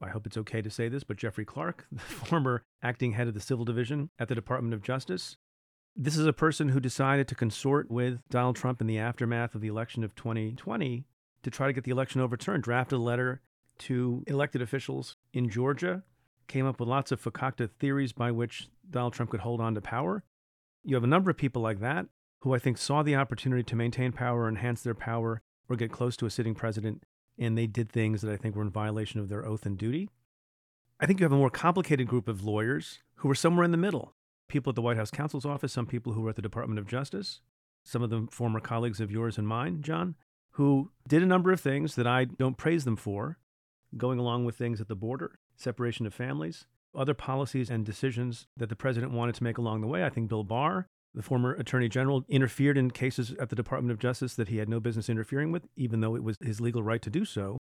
I 0.00 0.08
hope 0.08 0.26
it's 0.26 0.36
okay 0.36 0.62
to 0.62 0.70
say 0.70 0.88
this, 0.88 1.04
but 1.04 1.16
Jeffrey 1.16 1.44
Clark, 1.44 1.86
the 1.92 2.00
former 2.00 2.64
acting 2.82 3.12
head 3.12 3.28
of 3.28 3.34
the 3.34 3.40
Civil 3.40 3.64
Division 3.64 4.10
at 4.18 4.28
the 4.28 4.34
Department 4.34 4.74
of 4.74 4.82
Justice, 4.82 5.36
this 5.94 6.16
is 6.16 6.26
a 6.26 6.32
person 6.32 6.70
who 6.70 6.80
decided 6.80 7.28
to 7.28 7.34
consort 7.34 7.90
with 7.90 8.20
Donald 8.30 8.56
Trump 8.56 8.80
in 8.80 8.86
the 8.86 8.98
aftermath 8.98 9.54
of 9.54 9.60
the 9.60 9.68
election 9.68 10.02
of 10.02 10.14
2020 10.14 11.04
to 11.42 11.50
try 11.50 11.66
to 11.66 11.72
get 11.72 11.84
the 11.84 11.90
election 11.90 12.20
overturned, 12.20 12.62
drafted 12.62 12.96
a 12.96 13.02
letter 13.02 13.42
to 13.78 14.24
elected 14.26 14.62
officials 14.62 15.16
in 15.32 15.50
Georgia, 15.50 16.02
came 16.48 16.66
up 16.66 16.80
with 16.80 16.88
lots 16.88 17.12
of 17.12 17.22
fakakta 17.22 17.68
theories 17.78 18.12
by 18.12 18.30
which 18.30 18.68
Donald 18.88 19.12
Trump 19.12 19.30
could 19.30 19.40
hold 19.40 19.60
on 19.60 19.74
to 19.74 19.80
power. 19.80 20.24
You 20.82 20.94
have 20.94 21.04
a 21.04 21.08
number 21.08 21.30
of 21.30 21.36
people 21.36 21.62
like 21.62 21.80
that 21.80 22.06
who 22.40 22.54
I 22.54 22.58
think 22.58 22.78
saw 22.78 23.02
the 23.02 23.16
opportunity 23.16 23.62
to 23.62 23.76
maintain 23.76 24.12
power, 24.12 24.48
enhance 24.48 24.82
their 24.82 24.94
power, 24.94 25.42
or 25.68 25.76
get 25.76 25.92
close 25.92 26.16
to 26.16 26.26
a 26.26 26.30
sitting 26.30 26.54
president, 26.54 27.04
and 27.38 27.56
they 27.56 27.66
did 27.66 27.90
things 27.90 28.20
that 28.22 28.32
I 28.32 28.36
think 28.36 28.56
were 28.56 28.62
in 28.62 28.70
violation 28.70 29.20
of 29.20 29.28
their 29.28 29.46
oath 29.46 29.64
and 29.64 29.78
duty. 29.78 30.08
I 30.98 31.06
think 31.06 31.20
you 31.20 31.24
have 31.24 31.32
a 31.32 31.36
more 31.36 31.50
complicated 31.50 32.08
group 32.08 32.28
of 32.28 32.44
lawyers 32.44 32.98
who 33.16 33.28
were 33.28 33.34
somewhere 33.34 33.64
in 33.64 33.70
the 33.70 33.76
middle 33.76 34.14
people 34.52 34.70
at 34.70 34.76
the 34.76 34.82
White 34.82 34.96
House 34.96 35.10
counsel's 35.10 35.46
office, 35.46 35.72
some 35.72 35.86
people 35.86 36.12
who 36.12 36.20
were 36.20 36.30
at 36.30 36.36
the 36.36 36.42
Department 36.42 36.78
of 36.78 36.86
Justice, 36.86 37.40
some 37.82 38.02
of 38.02 38.10
them 38.10 38.28
former 38.28 38.60
colleagues 38.60 39.00
of 39.00 39.10
yours 39.10 39.38
and 39.38 39.48
mine, 39.48 39.82
John, 39.82 40.14
who 40.52 40.92
did 41.08 41.22
a 41.22 41.26
number 41.26 41.50
of 41.50 41.60
things 41.60 41.94
that 41.96 42.06
I 42.06 42.26
don't 42.26 42.58
praise 42.58 42.84
them 42.84 42.96
for, 42.96 43.38
going 43.96 44.18
along 44.18 44.44
with 44.44 44.56
things 44.56 44.80
at 44.80 44.88
the 44.88 44.94
border, 44.94 45.38
separation 45.56 46.06
of 46.06 46.14
families, 46.14 46.66
other 46.94 47.14
policies 47.14 47.70
and 47.70 47.84
decisions 47.84 48.46
that 48.56 48.68
the 48.68 48.76
president 48.76 49.12
wanted 49.12 49.34
to 49.36 49.44
make 49.44 49.58
along 49.58 49.80
the 49.80 49.86
way. 49.86 50.04
I 50.04 50.10
think 50.10 50.28
Bill 50.28 50.44
Barr, 50.44 50.86
the 51.14 51.22
former 51.22 51.54
attorney 51.54 51.88
general, 51.88 52.24
interfered 52.28 52.76
in 52.76 52.90
cases 52.90 53.34
at 53.40 53.48
the 53.48 53.56
Department 53.56 53.90
of 53.90 53.98
Justice 53.98 54.34
that 54.34 54.48
he 54.48 54.58
had 54.58 54.68
no 54.68 54.80
business 54.80 55.08
interfering 55.08 55.50
with, 55.50 55.66
even 55.76 56.00
though 56.00 56.14
it 56.14 56.22
was 56.22 56.36
his 56.42 56.60
legal 56.60 56.82
right 56.82 57.02
to 57.02 57.10
do 57.10 57.24
so. 57.24 57.56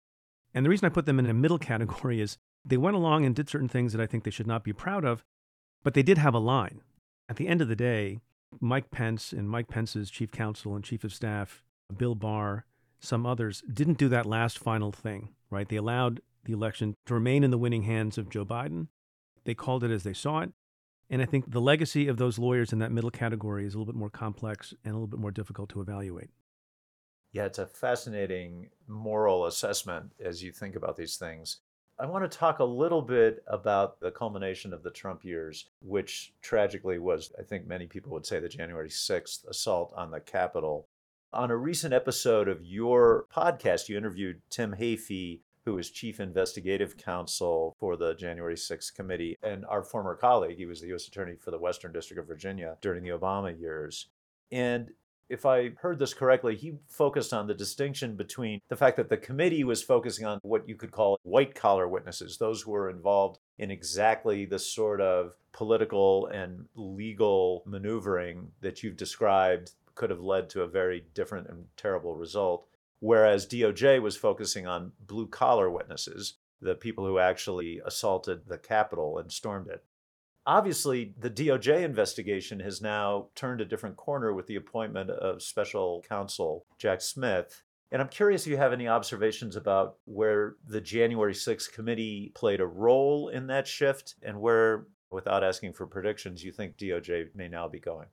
And 0.53 0.65
the 0.65 0.69
reason 0.69 0.87
I 0.87 0.89
put 0.89 1.05
them 1.05 1.19
in 1.19 1.27
a 1.27 1.33
middle 1.33 1.59
category 1.71 2.19
is 2.19 2.37
they 2.65 2.77
went 2.77 2.95
along 2.95 3.25
and 3.25 3.35
did 3.35 3.49
certain 3.49 3.69
things 3.69 3.93
that 3.93 4.01
I 4.01 4.07
think 4.07 4.23
they 4.23 4.31
should 4.31 4.47
not 4.47 4.63
be 4.63 4.73
proud 4.73 5.05
of, 5.05 5.23
but 5.83 5.93
they 5.93 6.03
did 6.03 6.17
have 6.17 6.33
a 6.33 6.39
line. 6.39 6.81
At 7.27 7.37
the 7.37 7.47
end 7.47 7.61
of 7.61 7.67
the 7.67 7.75
day, 7.75 8.19
Mike 8.59 8.91
Pence 8.91 9.31
and 9.31 9.49
Mike 9.49 9.67
Pence's 9.67 10.09
chief 10.09 10.31
counsel 10.31 10.75
and 10.75 10.83
chief 10.83 11.03
of 11.03 11.13
staff, 11.13 11.63
Bill 11.95 12.15
Barr, 12.15 12.65
some 12.99 13.25
others, 13.25 13.63
didn't 13.71 13.97
do 13.97 14.09
that 14.09 14.25
last 14.25 14.59
final 14.59 14.91
thing, 14.91 15.29
right? 15.49 15.69
They 15.69 15.75
allowed 15.77 16.21
the 16.45 16.53
election 16.53 16.95
to 17.05 17.13
remain 17.13 17.43
in 17.43 17.51
the 17.51 17.57
winning 17.57 17.83
hands 17.83 18.17
of 18.17 18.29
Joe 18.29 18.45
Biden. 18.45 18.87
They 19.45 19.53
called 19.53 19.83
it 19.83 19.91
as 19.91 20.03
they 20.03 20.13
saw 20.13 20.39
it. 20.39 20.51
And 21.09 21.21
I 21.21 21.25
think 21.25 21.51
the 21.51 21.61
legacy 21.61 22.07
of 22.07 22.17
those 22.17 22.37
lawyers 22.37 22.71
in 22.71 22.79
that 22.79 22.91
middle 22.91 23.09
category 23.09 23.65
is 23.65 23.73
a 23.73 23.77
little 23.77 23.91
bit 23.91 23.97
more 23.97 24.11
complex 24.11 24.73
and 24.83 24.93
a 24.93 24.95
little 24.95 25.07
bit 25.07 25.19
more 25.19 25.31
difficult 25.31 25.69
to 25.69 25.81
evaluate. 25.81 26.29
Yeah, 27.31 27.45
it's 27.45 27.59
a 27.59 27.65
fascinating 27.65 28.69
moral 28.87 29.45
assessment 29.45 30.13
as 30.23 30.43
you 30.43 30.51
think 30.51 30.75
about 30.75 30.97
these 30.97 31.17
things. 31.17 31.57
I 32.01 32.05
want 32.05 32.29
to 32.29 32.37
talk 32.37 32.59
a 32.59 32.63
little 32.63 33.01
bit 33.01 33.43
about 33.45 33.99
the 33.99 34.09
culmination 34.09 34.71
of 34.71 34.83
the 34.83 34.89
Trump 34.89 35.25
years, 35.25 35.65
which 35.81 36.31
tragically 36.41 36.97
was, 36.97 37.33
I 37.37 37.43
think 37.43 37.67
many 37.67 37.87
people 37.87 38.13
would 38.13 38.25
say, 38.25 38.39
the 38.39 38.47
January 38.47 38.87
6th 38.87 39.45
assault 39.49 39.91
on 39.97 40.09
the 40.09 40.21
Capitol. 40.21 40.87
On 41.33 41.51
a 41.51 41.57
recent 41.57 41.93
episode 41.93 42.47
of 42.47 42.63
your 42.63 43.25
podcast, 43.35 43.89
you 43.89 43.97
interviewed 43.97 44.41
Tim 44.49 44.75
Heaphy, 44.79 45.41
who 45.65 45.73
was 45.73 45.89
chief 45.89 46.21
investigative 46.21 46.95
counsel 46.95 47.75
for 47.77 47.97
the 47.97 48.15
January 48.15 48.55
6th 48.55 48.95
committee, 48.95 49.37
and 49.43 49.65
our 49.65 49.83
former 49.83 50.15
colleague. 50.15 50.55
He 50.55 50.65
was 50.65 50.79
the 50.79 50.87
U.S. 50.87 51.05
Attorney 51.05 51.35
for 51.35 51.51
the 51.51 51.59
Western 51.59 51.91
District 51.91 52.19
of 52.21 52.27
Virginia 52.27 52.77
during 52.79 53.03
the 53.03 53.09
Obama 53.09 53.59
years. 53.59 54.07
And 54.53 54.91
if 55.29 55.45
I 55.45 55.71
heard 55.79 55.99
this 55.99 56.13
correctly, 56.13 56.55
he 56.55 56.73
focused 56.87 57.33
on 57.33 57.47
the 57.47 57.53
distinction 57.53 58.15
between 58.15 58.61
the 58.67 58.75
fact 58.75 58.97
that 58.97 59.09
the 59.09 59.17
committee 59.17 59.63
was 59.63 59.83
focusing 59.83 60.25
on 60.25 60.39
what 60.41 60.67
you 60.67 60.75
could 60.75 60.91
call 60.91 61.19
white 61.23 61.53
collar 61.53 61.87
witnesses, 61.87 62.37
those 62.37 62.61
who 62.61 62.71
were 62.71 62.89
involved 62.89 63.39
in 63.59 63.69
exactly 63.69 64.45
the 64.45 64.59
sort 64.59 64.99
of 64.99 65.33
political 65.51 66.27
and 66.27 66.65
legal 66.75 67.63
maneuvering 67.65 68.51
that 68.61 68.81
you've 68.81 68.97
described 68.97 69.71
could 69.95 70.09
have 70.09 70.21
led 70.21 70.49
to 70.49 70.63
a 70.63 70.67
very 70.67 71.05
different 71.13 71.47
and 71.47 71.65
terrible 71.77 72.15
result. 72.15 72.65
Whereas 72.99 73.45
DOJ 73.45 74.01
was 74.01 74.17
focusing 74.17 74.65
on 74.65 74.91
blue 75.05 75.27
collar 75.27 75.69
witnesses, 75.69 76.35
the 76.61 76.75
people 76.75 77.05
who 77.05 77.19
actually 77.19 77.81
assaulted 77.85 78.41
the 78.47 78.57
Capitol 78.57 79.19
and 79.19 79.31
stormed 79.31 79.67
it. 79.67 79.83
Obviously, 80.45 81.13
the 81.19 81.29
DOJ 81.29 81.83
investigation 81.83 82.59
has 82.61 82.81
now 82.81 83.27
turned 83.35 83.61
a 83.61 83.65
different 83.65 83.97
corner 83.97 84.33
with 84.33 84.47
the 84.47 84.55
appointment 84.55 85.09
of 85.09 85.43
special 85.43 86.03
counsel 86.07 86.65
Jack 86.77 87.01
Smith. 87.01 87.63
And 87.91 88.01
I'm 88.01 88.07
curious 88.07 88.43
if 88.43 88.51
you 88.51 88.57
have 88.57 88.73
any 88.73 88.87
observations 88.87 89.55
about 89.55 89.95
where 90.05 90.55
the 90.67 90.81
January 90.81 91.33
6th 91.33 91.71
committee 91.71 92.31
played 92.35 92.61
a 92.61 92.65
role 92.65 93.29
in 93.29 93.47
that 93.47 93.67
shift 93.67 94.15
and 94.21 94.39
where, 94.39 94.85
without 95.11 95.43
asking 95.43 95.73
for 95.73 95.87
predictions, 95.87 96.43
you 96.43 96.51
think 96.51 96.77
DOJ 96.77 97.35
may 97.35 97.47
now 97.47 97.67
be 97.67 97.79
going. 97.79 98.07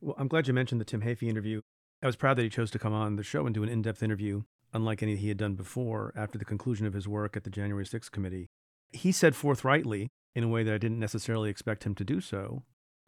Well, 0.00 0.14
I'm 0.16 0.28
glad 0.28 0.46
you 0.46 0.54
mentioned 0.54 0.80
the 0.80 0.84
Tim 0.84 1.02
Heaphy 1.02 1.28
interview. 1.28 1.60
I 2.02 2.06
was 2.06 2.16
proud 2.16 2.38
that 2.38 2.44
he 2.44 2.48
chose 2.48 2.70
to 2.70 2.78
come 2.78 2.94
on 2.94 3.16
the 3.16 3.22
show 3.22 3.44
and 3.44 3.54
do 3.54 3.62
an 3.62 3.68
in 3.68 3.82
depth 3.82 4.02
interview, 4.02 4.44
unlike 4.72 5.02
any 5.02 5.16
he 5.16 5.28
had 5.28 5.36
done 5.36 5.54
before 5.54 6.12
after 6.16 6.38
the 6.38 6.44
conclusion 6.44 6.86
of 6.86 6.94
his 6.94 7.06
work 7.06 7.36
at 7.36 7.44
the 7.44 7.50
January 7.50 7.84
6th 7.84 8.10
committee. 8.10 8.46
He 8.92 9.12
said 9.12 9.36
forthrightly 9.36 10.08
in 10.34 10.44
a 10.44 10.48
way 10.48 10.62
that 10.62 10.74
I 10.74 10.78
didn't 10.78 11.00
necessarily 11.00 11.50
expect 11.50 11.84
him 11.84 11.94
to 11.96 12.04
do 12.04 12.20
so, 12.20 12.64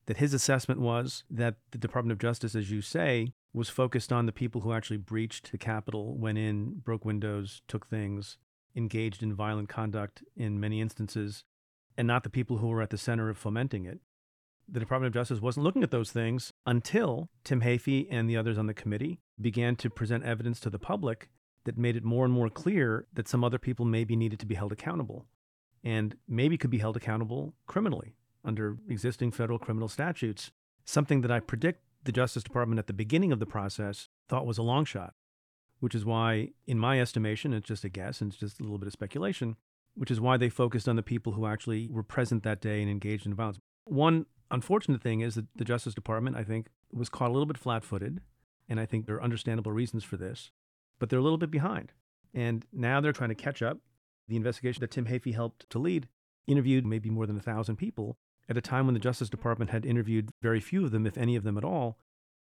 that 0.07 0.17
his 0.17 0.35
assessment 0.35 0.81
was 0.81 1.25
that 1.31 1.57
the 1.71 1.79
Department 1.79 2.13
of 2.13 2.19
Justice, 2.19 2.55
as 2.55 2.71
you 2.71 2.81
say, 2.81 3.35
was 3.53 3.69
focused 3.69 4.13
on 4.13 4.27
the 4.27 4.33
people 4.33 4.63
who 4.63 4.73
actually 4.73 4.97
breached 4.97 5.53
the 5.53 5.59
Capitol, 5.59 6.17
went 6.17 6.39
in, 6.39 6.81
broke 6.85 7.05
windows, 7.05 7.63
took 7.69 7.87
things, 7.87 8.39
engaged 8.75 9.23
in 9.23 9.35
violent 9.35 9.69
conduct 9.69 10.23
in 10.37 10.59
many 10.59 10.81
instances, 10.81 11.45
and 11.97 12.09
not 12.09 12.25
the 12.25 12.31
people 12.31 12.59
who 12.59 12.69
were 12.69 12.83
at 12.83 12.91
the 12.91 12.99
center 12.99 13.29
of 13.29 13.39
fomenting 13.39 13.85
it. 13.85 14.01
The 14.69 14.81
Department 14.81 15.09
of 15.09 15.21
Justice 15.21 15.41
wasn't 15.41 15.65
looking 15.65 15.83
at 15.83 15.91
those 15.91 16.11
things 16.11 16.53
until 16.67 17.29
Tim 17.45 17.61
Heaphy 17.61 18.07
and 18.11 18.29
the 18.29 18.37
others 18.37 18.57
on 18.57 18.67
the 18.67 18.75
committee 18.75 19.21
began 19.41 19.77
to 19.77 19.91
present 19.91 20.25
evidence 20.25 20.61
to 20.61 20.71
the 20.71 20.79
public 20.79 21.29
that 21.65 21.77
made 21.77 21.97
it 21.97 22.05
more 22.05 22.25
and 22.25 22.33
more 22.33 22.49
clear 22.49 23.07
that 23.13 23.29
some 23.29 23.45
other 23.45 23.59
people 23.59 23.85
maybe 23.85 24.17
needed 24.17 24.41
to 24.41 24.47
be 24.47 24.55
held 24.55 24.73
accountable 24.73 25.27
and 25.85 26.17
maybe 26.29 26.57
could 26.57 26.71
be 26.71 26.79
held 26.79 26.97
accountable 26.97 27.55
criminally 27.67 28.15
under 28.45 28.79
existing 28.89 29.33
federal 29.33 29.59
criminal 29.59 29.89
statutes, 29.89 30.51
something 30.85 31.21
that 31.21 31.31
I 31.31 31.41
predict 31.41 31.83
the 32.05 32.13
Justice 32.13 32.43
Department 32.43 32.79
at 32.79 32.87
the 32.87 32.93
beginning 32.93 33.33
of 33.33 33.39
the 33.39 33.47
process 33.47 34.09
thought 34.29 34.47
was 34.47 34.59
a 34.59 34.63
long 34.63 34.85
shot, 34.85 35.15
which 35.81 35.95
is 35.95 36.05
why, 36.05 36.51
in 36.67 36.79
my 36.79 37.01
estimation, 37.01 37.53
it's 37.53 37.69
just 37.69 37.85
a 37.85 37.89
guess 37.89 38.21
and 38.21 38.33
it's 38.33 38.41
just 38.41 38.61
a 38.61 38.63
little 38.63 38.79
bit 38.79 38.89
of 38.89 38.93
speculation, 38.93 39.57
which 39.95 40.11
is 40.11 40.21
why 40.21 40.37
they 40.37 40.49
focused 40.49 40.89
on 40.89 40.97
the 40.97 41.03
people 41.03 41.33
who 41.33 41.47
actually 41.47 41.89
were 41.89 42.03
present 42.03 42.43
that 42.43 42.61
day 42.61 42.81
and 42.81 42.91
engaged 42.91 43.27
in 43.27 43.35
violence. 43.35 43.61
One 43.85 44.27
unfortunate 44.51 45.03
thing 45.03 45.21
is 45.21 45.35
that 45.37 45.47
the 45.55 45.65
Justice 45.65 45.95
Department, 45.95 46.37
I 46.37 46.45
think, 46.45 46.69
was 46.93 47.09
caught 47.09 47.31
a 47.31 47.33
little 47.33 47.47
bit 47.47 47.59
flat 47.59 47.85
footed, 47.85 48.21
and 48.69 48.81
I 48.81 48.87
think 48.87 49.07
there 49.07 49.17
are 49.17 49.23
understandable 49.23 49.73
reasons 49.73 50.05
for 50.05 50.17
this, 50.17 50.51
but 50.99 51.09
they're 51.09 51.19
a 51.19 51.23
little 51.23 51.39
bit 51.39 51.51
behind. 51.51 51.93
And 52.35 52.65
now 52.73 53.01
they're 53.01 53.13
trying 53.13 53.29
to 53.29 53.35
catch 53.35 53.63
up 53.63 53.79
the 54.29 54.37
investigation 54.37 54.81
that 54.81 54.91
Tim 54.91 55.07
Heaphy 55.07 55.35
helped 55.35 55.69
to 55.71 55.79
lead 55.79 56.09
interviewed 56.47 56.87
maybe 56.87 57.11
more 57.11 57.27
than 57.27 57.37
a 57.37 57.43
thousand 57.43 57.77
people 57.77 58.17
at 58.49 58.57
a 58.57 58.61
time 58.61 58.87
when 58.87 58.95
the 58.95 59.01
Justice 59.01 59.29
mm-hmm. 59.29 59.37
Department 59.37 59.71
had 59.71 59.87
interviewed 59.87 60.31
very 60.43 60.61
few 60.61 60.85
of 60.85 60.91
them, 60.91 61.07
if 61.07 61.17
any 61.17 61.37
of 61.37 61.45
them 61.45 61.59
at 61.59 61.65
all. 61.65 61.99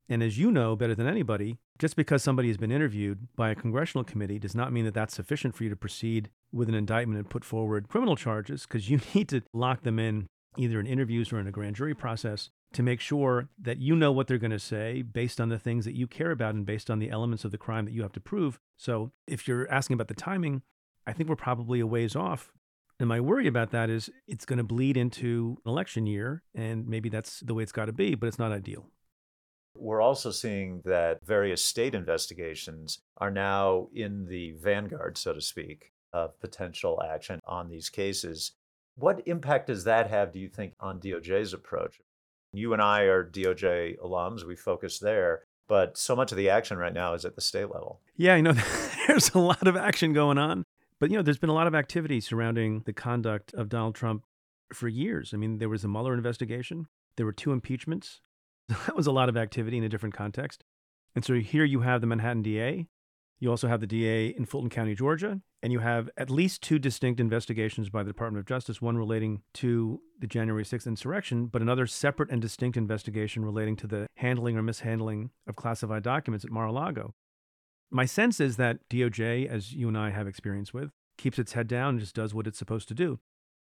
And 0.08 0.22
as 0.22 0.38
you 0.38 0.52
know 0.52 0.76
better 0.76 0.94
than 0.94 1.08
anybody, 1.08 1.58
just 1.78 1.96
because 1.96 2.22
somebody 2.22 2.48
has 2.48 2.56
been 2.56 2.70
interviewed 2.70 3.26
by 3.34 3.50
a 3.50 3.56
congressional 3.56 4.04
committee 4.04 4.38
does 4.38 4.54
not 4.54 4.72
mean 4.72 4.84
that 4.84 4.94
that's 4.94 5.16
sufficient 5.16 5.56
for 5.56 5.64
you 5.64 5.70
to 5.70 5.76
proceed 5.76 6.30
with 6.52 6.68
an 6.68 6.76
indictment 6.76 7.18
and 7.18 7.28
put 7.28 7.44
forward 7.44 7.88
criminal 7.88 8.14
charges, 8.14 8.62
because 8.62 8.88
you 8.88 9.00
need 9.14 9.28
to 9.30 9.42
lock 9.52 9.82
them 9.82 9.98
in 9.98 10.28
either 10.56 10.78
in 10.78 10.86
interviews 10.86 11.32
or 11.32 11.40
in 11.40 11.46
a 11.46 11.52
grand 11.52 11.76
jury 11.76 11.94
process 11.94 12.50
to 12.72 12.82
make 12.82 13.00
sure 13.00 13.48
that 13.60 13.78
you 13.78 13.94
know 13.94 14.12
what 14.12 14.26
they're 14.26 14.38
going 14.38 14.50
to 14.50 14.58
say 14.58 15.02
based 15.02 15.40
on 15.40 15.48
the 15.48 15.58
things 15.58 15.84
that 15.84 15.94
you 15.94 16.06
care 16.06 16.30
about 16.30 16.54
and 16.54 16.66
based 16.66 16.88
on 16.88 16.98
the 16.98 17.10
elements 17.10 17.44
of 17.44 17.50
the 17.50 17.58
crime 17.58 17.84
that 17.84 17.92
you 17.92 18.02
have 18.02 18.12
to 18.12 18.20
prove. 18.20 18.58
So 18.76 19.12
if 19.26 19.46
you're 19.46 19.70
asking 19.70 19.94
about 19.94 20.08
the 20.08 20.14
timing, 20.14 20.62
I 21.06 21.12
think 21.12 21.28
we're 21.28 21.36
probably 21.36 21.80
a 21.80 21.86
ways 21.86 22.16
off. 22.16 22.52
And 22.98 23.08
my 23.08 23.20
worry 23.20 23.46
about 23.46 23.70
that 23.72 23.90
is 23.90 24.10
it's 24.26 24.46
going 24.46 24.56
to 24.56 24.64
bleed 24.64 24.96
into 24.96 25.58
election 25.66 26.06
year, 26.06 26.42
and 26.54 26.86
maybe 26.88 27.08
that's 27.08 27.40
the 27.40 27.52
way 27.54 27.62
it's 27.62 27.72
got 27.72 27.86
to 27.86 27.92
be, 27.92 28.14
but 28.14 28.26
it's 28.26 28.38
not 28.38 28.52
ideal. 28.52 28.86
We're 29.78 30.00
also 30.00 30.30
seeing 30.30 30.80
that 30.86 31.24
various 31.24 31.62
state 31.62 31.94
investigations 31.94 33.00
are 33.18 33.30
now 33.30 33.88
in 33.94 34.26
the 34.26 34.52
vanguard, 34.52 35.18
so 35.18 35.34
to 35.34 35.40
speak, 35.42 35.92
of 36.14 36.40
potential 36.40 37.02
action 37.06 37.40
on 37.46 37.68
these 37.68 37.90
cases. 37.90 38.52
What 38.94 39.22
impact 39.26 39.66
does 39.66 39.84
that 39.84 40.08
have, 40.08 40.32
do 40.32 40.38
you 40.38 40.48
think, 40.48 40.72
on 40.80 40.98
DOJ's 40.98 41.52
approach? 41.52 42.00
You 42.54 42.72
and 42.72 42.80
I 42.80 43.02
are 43.02 43.28
DOJ 43.28 43.98
alums, 43.98 44.44
we 44.44 44.56
focus 44.56 44.98
there, 44.98 45.42
but 45.68 45.98
so 45.98 46.16
much 46.16 46.32
of 46.32 46.38
the 46.38 46.48
action 46.48 46.78
right 46.78 46.94
now 46.94 47.12
is 47.12 47.26
at 47.26 47.34
the 47.34 47.42
state 47.42 47.70
level. 47.70 48.00
Yeah, 48.16 48.36
you 48.36 48.42
know, 48.42 48.54
there's 49.06 49.34
a 49.34 49.38
lot 49.38 49.68
of 49.68 49.76
action 49.76 50.14
going 50.14 50.38
on. 50.38 50.64
But, 50.98 51.10
you 51.10 51.16
know, 51.16 51.22
there's 51.22 51.38
been 51.38 51.50
a 51.50 51.54
lot 51.54 51.66
of 51.66 51.74
activity 51.74 52.20
surrounding 52.20 52.82
the 52.86 52.92
conduct 52.92 53.52
of 53.54 53.68
Donald 53.68 53.94
Trump 53.94 54.24
for 54.72 54.88
years. 54.88 55.32
I 55.34 55.36
mean, 55.36 55.58
there 55.58 55.68
was 55.68 55.84
a 55.84 55.88
Mueller 55.88 56.14
investigation, 56.14 56.86
there 57.16 57.26
were 57.26 57.32
two 57.32 57.52
impeachments. 57.52 58.20
That 58.86 58.96
was 58.96 59.06
a 59.06 59.12
lot 59.12 59.28
of 59.28 59.36
activity 59.36 59.78
in 59.78 59.84
a 59.84 59.88
different 59.88 60.16
context. 60.16 60.64
And 61.14 61.24
so 61.24 61.34
here 61.34 61.64
you 61.64 61.80
have 61.80 62.00
the 62.00 62.06
Manhattan 62.06 62.42
DA. 62.42 62.88
You 63.38 63.50
also 63.50 63.68
have 63.68 63.80
the 63.80 63.86
DA 63.86 64.28
in 64.28 64.44
Fulton 64.44 64.70
County, 64.70 64.94
Georgia, 64.94 65.40
and 65.62 65.72
you 65.72 65.80
have 65.80 66.08
at 66.16 66.30
least 66.30 66.62
two 66.62 66.78
distinct 66.78 67.20
investigations 67.20 67.90
by 67.90 68.02
the 68.02 68.10
Department 68.10 68.40
of 68.40 68.46
Justice, 68.46 68.80
one 68.82 68.96
relating 68.96 69.42
to 69.54 70.00
the 70.18 70.26
January 70.26 70.64
6th 70.64 70.86
insurrection, 70.86 71.46
but 71.46 71.62
another 71.62 71.86
separate 71.86 72.30
and 72.30 72.40
distinct 72.40 72.76
investigation 72.76 73.44
relating 73.44 73.76
to 73.76 73.86
the 73.86 74.06
handling 74.16 74.56
or 74.56 74.62
mishandling 74.62 75.30
of 75.46 75.54
classified 75.54 76.02
documents 76.02 76.44
at 76.44 76.50
Mar 76.50 76.66
a 76.66 76.72
Lago. 76.72 77.14
My 77.90 78.04
sense 78.04 78.40
is 78.40 78.56
that 78.56 78.88
DOJ, 78.88 79.48
as 79.48 79.72
you 79.72 79.88
and 79.88 79.96
I 79.96 80.10
have 80.10 80.26
experience 80.26 80.74
with, 80.74 80.90
keeps 81.16 81.38
its 81.38 81.52
head 81.52 81.68
down 81.68 81.90
and 81.90 82.00
just 82.00 82.14
does 82.14 82.34
what 82.34 82.46
it's 82.46 82.58
supposed 82.58 82.88
to 82.88 82.94
do. 82.94 83.20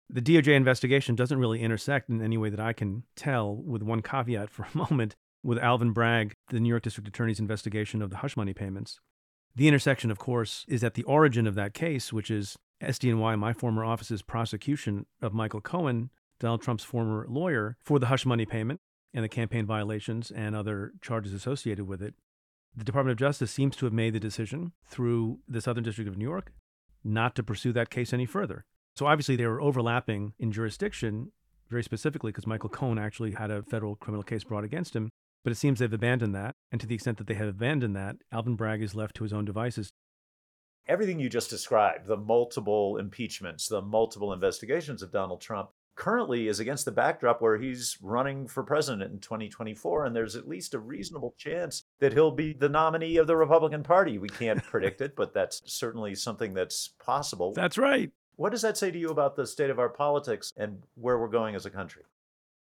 The 0.09 0.21
DOJ 0.21 0.55
investigation 0.55 1.15
doesn't 1.15 1.39
really 1.39 1.61
intersect 1.61 2.09
in 2.09 2.21
any 2.21 2.37
way 2.37 2.49
that 2.49 2.59
I 2.59 2.73
can 2.73 3.03
tell, 3.15 3.55
with 3.55 3.81
one 3.81 4.01
caveat 4.01 4.49
for 4.51 4.63
a 4.63 4.77
moment, 4.77 5.15
with 5.43 5.59
Alvin 5.59 5.91
Bragg, 5.91 6.33
the 6.49 6.59
New 6.59 6.69
York 6.69 6.83
District 6.83 7.07
Attorney's 7.07 7.39
investigation 7.39 8.01
of 8.01 8.09
the 8.09 8.17
hush 8.17 8.35
money 8.35 8.53
payments. 8.53 8.99
The 9.55 9.67
intersection, 9.67 10.11
of 10.11 10.19
course, 10.19 10.65
is 10.67 10.83
at 10.83 10.95
the 10.95 11.03
origin 11.03 11.47
of 11.47 11.55
that 11.55 11.73
case, 11.73 12.11
which 12.11 12.29
is 12.29 12.57
SDNY, 12.83 13.39
my 13.39 13.53
former 13.53 13.85
office's 13.85 14.21
prosecution 14.21 15.05
of 15.21 15.33
Michael 15.33 15.61
Cohen, 15.61 16.09
Donald 16.39 16.61
Trump's 16.61 16.83
former 16.83 17.25
lawyer, 17.29 17.77
for 17.81 17.99
the 17.99 18.07
hush 18.07 18.25
money 18.25 18.45
payment 18.45 18.81
and 19.13 19.23
the 19.23 19.29
campaign 19.29 19.65
violations 19.65 20.29
and 20.29 20.55
other 20.55 20.91
charges 21.01 21.33
associated 21.33 21.87
with 21.87 22.01
it. 22.01 22.15
The 22.77 22.83
Department 22.83 23.13
of 23.13 23.19
Justice 23.19 23.51
seems 23.51 23.75
to 23.77 23.85
have 23.85 23.93
made 23.93 24.13
the 24.13 24.19
decision 24.19 24.73
through 24.85 25.39
the 25.47 25.61
Southern 25.61 25.83
District 25.83 26.09
of 26.09 26.17
New 26.17 26.25
York 26.25 26.51
not 27.05 27.35
to 27.35 27.43
pursue 27.43 27.71
that 27.71 27.89
case 27.89 28.11
any 28.11 28.25
further. 28.25 28.65
So 28.95 29.05
obviously 29.05 29.35
they 29.35 29.45
were 29.45 29.61
overlapping 29.61 30.33
in 30.39 30.51
jurisdiction 30.51 31.31
very 31.69 31.83
specifically 31.83 32.31
because 32.31 32.47
Michael 32.47 32.69
Cohen 32.69 32.97
actually 32.97 33.31
had 33.31 33.51
a 33.51 33.63
federal 33.63 33.95
criminal 33.95 34.23
case 34.23 34.43
brought 34.43 34.63
against 34.63 34.95
him. 34.95 35.09
But 35.43 35.51
it 35.51 35.57
seems 35.57 35.79
they've 35.79 35.93
abandoned 35.93 36.33
that. 36.33 36.55
And 36.71 36.81
to 36.81 36.87
the 36.87 36.95
extent 36.95 37.17
that 37.19 37.27
they 37.27 37.35
have 37.35 37.47
abandoned 37.47 37.95
that, 37.95 38.17
Alvin 38.31 38.55
Bragg 38.55 38.81
is 38.81 38.95
left 38.95 39.15
to 39.15 39.23
his 39.23 39.31
own 39.31 39.45
devices. 39.45 39.91
Everything 40.87 41.19
you 41.19 41.29
just 41.29 41.49
described, 41.49 42.07
the 42.07 42.17
multiple 42.17 42.97
impeachments, 42.97 43.67
the 43.67 43.81
multiple 43.81 44.33
investigations 44.33 45.01
of 45.01 45.11
Donald 45.11 45.41
Trump, 45.41 45.69
currently 45.95 46.47
is 46.47 46.59
against 46.59 46.85
the 46.85 46.91
backdrop 46.91 47.41
where 47.41 47.57
he's 47.57 47.97
running 48.01 48.47
for 48.47 48.63
president 48.63 49.11
in 49.11 49.19
2024 49.19 50.05
and 50.05 50.15
there's 50.15 50.35
at 50.35 50.47
least 50.47 50.73
a 50.73 50.79
reasonable 50.79 51.33
chance 51.37 51.83
that 51.99 52.13
he'll 52.13 52.31
be 52.31 52.53
the 52.53 52.69
nominee 52.69 53.17
of 53.17 53.27
the 53.27 53.35
Republican 53.35 53.83
Party. 53.83 54.17
We 54.17 54.29
can't 54.29 54.63
predict 54.71 55.01
it, 55.01 55.15
but 55.15 55.33
that's 55.33 55.61
certainly 55.65 56.15
something 56.15 56.53
that's 56.53 56.89
possible. 57.03 57.53
That's 57.53 57.77
right. 57.77 58.11
What 58.35 58.51
does 58.51 58.61
that 58.63 58.77
say 58.77 58.91
to 58.91 58.99
you 58.99 59.09
about 59.09 59.35
the 59.35 59.47
state 59.47 59.69
of 59.69 59.79
our 59.79 59.89
politics 59.89 60.51
and 60.57 60.83
where 60.95 61.17
we're 61.17 61.29
going 61.29 61.55
as 61.55 61.65
a 61.65 61.69
country? 61.69 62.03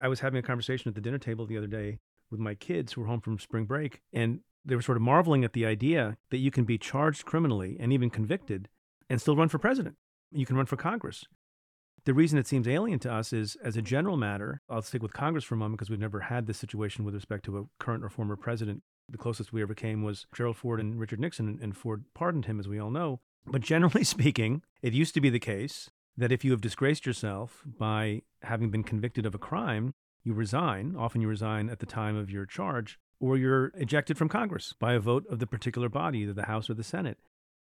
I 0.00 0.08
was 0.08 0.20
having 0.20 0.38
a 0.38 0.42
conversation 0.42 0.90
at 0.90 0.94
the 0.94 1.00
dinner 1.00 1.18
table 1.18 1.46
the 1.46 1.56
other 1.56 1.66
day 1.66 1.98
with 2.30 2.40
my 2.40 2.54
kids 2.54 2.92
who 2.92 3.00
were 3.00 3.06
home 3.06 3.20
from 3.20 3.38
spring 3.38 3.64
break 3.64 4.02
and 4.12 4.40
they 4.64 4.74
were 4.74 4.82
sort 4.82 4.96
of 4.96 5.02
marveling 5.02 5.44
at 5.44 5.52
the 5.52 5.64
idea 5.64 6.18
that 6.30 6.38
you 6.38 6.50
can 6.50 6.64
be 6.64 6.76
charged 6.76 7.24
criminally 7.24 7.76
and 7.80 7.92
even 7.92 8.10
convicted 8.10 8.68
and 9.08 9.20
still 9.20 9.36
run 9.36 9.48
for 9.48 9.58
president. 9.58 9.96
You 10.32 10.44
can 10.44 10.56
run 10.56 10.66
for 10.66 10.76
Congress. 10.76 11.24
The 12.06 12.14
reason 12.14 12.38
it 12.38 12.46
seems 12.46 12.68
alien 12.68 13.00
to 13.00 13.12
us 13.12 13.32
is, 13.32 13.56
as 13.64 13.76
a 13.76 13.82
general 13.82 14.16
matter, 14.16 14.62
I'll 14.70 14.80
stick 14.80 15.02
with 15.02 15.12
Congress 15.12 15.42
for 15.42 15.56
a 15.56 15.58
moment 15.58 15.78
because 15.78 15.90
we've 15.90 15.98
never 15.98 16.20
had 16.20 16.46
this 16.46 16.56
situation 16.56 17.04
with 17.04 17.14
respect 17.14 17.44
to 17.46 17.58
a 17.58 17.64
current 17.80 18.04
or 18.04 18.08
former 18.08 18.36
president. 18.36 18.84
The 19.08 19.18
closest 19.18 19.52
we 19.52 19.60
ever 19.60 19.74
came 19.74 20.04
was 20.04 20.24
Gerald 20.32 20.56
Ford 20.56 20.78
and 20.78 21.00
Richard 21.00 21.18
Nixon, 21.18 21.58
and 21.60 21.76
Ford 21.76 22.04
pardoned 22.14 22.44
him, 22.44 22.60
as 22.60 22.68
we 22.68 22.78
all 22.78 22.92
know. 22.92 23.18
But 23.44 23.60
generally 23.60 24.04
speaking, 24.04 24.62
it 24.82 24.92
used 24.92 25.14
to 25.14 25.20
be 25.20 25.30
the 25.30 25.40
case 25.40 25.90
that 26.16 26.30
if 26.30 26.44
you 26.44 26.52
have 26.52 26.60
disgraced 26.60 27.06
yourself 27.06 27.64
by 27.66 28.22
having 28.42 28.70
been 28.70 28.84
convicted 28.84 29.26
of 29.26 29.34
a 29.34 29.38
crime, 29.38 29.92
you 30.22 30.32
resign. 30.32 30.94
Often 30.96 31.22
you 31.22 31.28
resign 31.28 31.68
at 31.68 31.80
the 31.80 31.86
time 31.86 32.14
of 32.14 32.30
your 32.30 32.46
charge, 32.46 33.00
or 33.18 33.36
you're 33.36 33.72
ejected 33.74 34.16
from 34.16 34.28
Congress 34.28 34.74
by 34.78 34.92
a 34.92 35.00
vote 35.00 35.24
of 35.28 35.40
the 35.40 35.46
particular 35.48 35.88
body, 35.88 36.20
either 36.20 36.32
the 36.32 36.46
House 36.46 36.70
or 36.70 36.74
the 36.74 36.84
Senate. 36.84 37.18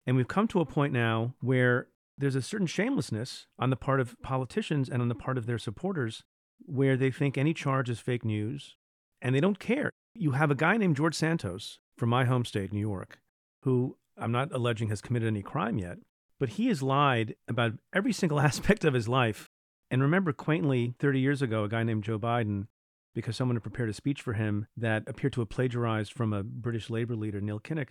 And 0.08 0.18
we've 0.18 0.28
come 0.28 0.48
to 0.50 0.60
a 0.60 0.66
point 0.66 0.92
now 0.92 1.36
where 1.40 1.88
there's 2.18 2.36
a 2.36 2.42
certain 2.42 2.68
shamelessness 2.68 3.48
on 3.58 3.70
the 3.70 3.76
part 3.76 4.00
of 4.00 4.16
politicians 4.22 4.90
and 4.90 5.02
on 5.02 5.10
the 5.10 5.16
part 5.16 5.38
of 5.38 5.46
their 5.46 5.58
supporters 5.58 6.24
where 6.66 6.96
they 6.96 7.12
think 7.12 7.38
any 7.38 7.54
charge 7.54 7.90
is 7.90 8.00
fake 8.00 8.24
news 8.24 8.76
and 9.22 9.34
they 9.34 9.40
don't 9.40 9.60
care. 9.60 9.90
You 10.14 10.32
have 10.32 10.52
a 10.52 10.56
guy 10.56 10.78
named 10.78 10.96
George 10.96 11.16
Santos 11.16 11.80
from 11.98 12.10
my 12.10 12.26
home 12.26 12.46
state, 12.46 12.72
New 12.72 12.80
York, 12.80 13.20
who 13.64 13.98
I'm 14.18 14.32
not 14.32 14.52
alleging 14.52 14.90
has 14.90 15.02
committed 15.02 15.28
any 15.28 15.42
crime 15.42 15.80
yet, 15.80 15.98
but 16.40 16.50
he 16.50 16.68
has 16.68 16.84
lied 16.84 17.36
about 17.48 17.74
every 17.94 18.14
single 18.14 18.40
aspect 18.48 18.86
of 18.86 18.94
his 18.94 19.08
life. 19.08 19.50
And 19.90 20.02
remember, 20.02 20.34
quaintly, 20.34 20.96
30 21.00 21.20
years 21.20 21.42
ago, 21.42 21.64
a 21.64 21.70
guy 21.70 21.84
named 21.84 22.04
Joe 22.04 22.20
Biden, 22.20 22.68
because 23.14 23.36
someone 23.36 23.56
had 23.56 23.64
prepared 23.64 23.90
a 23.90 23.94
speech 23.94 24.22
for 24.22 24.34
him 24.34 24.68
that 24.76 25.04
appeared 25.08 25.34
to 25.34 25.42
have 25.42 25.50
plagiarized 25.50 26.14
from 26.14 26.34
a 26.34 26.44
British 26.44 26.90
labor 26.90 27.16
leader, 27.16 27.42
Neil 27.42 27.60
Kinnock, 27.60 27.90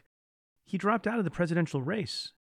he 0.64 0.79
dropped 0.79 1.07
out 1.07 1.19
of 1.19 1.25
the 1.25 1.31
presidential 1.31 1.83
race. 1.83 2.33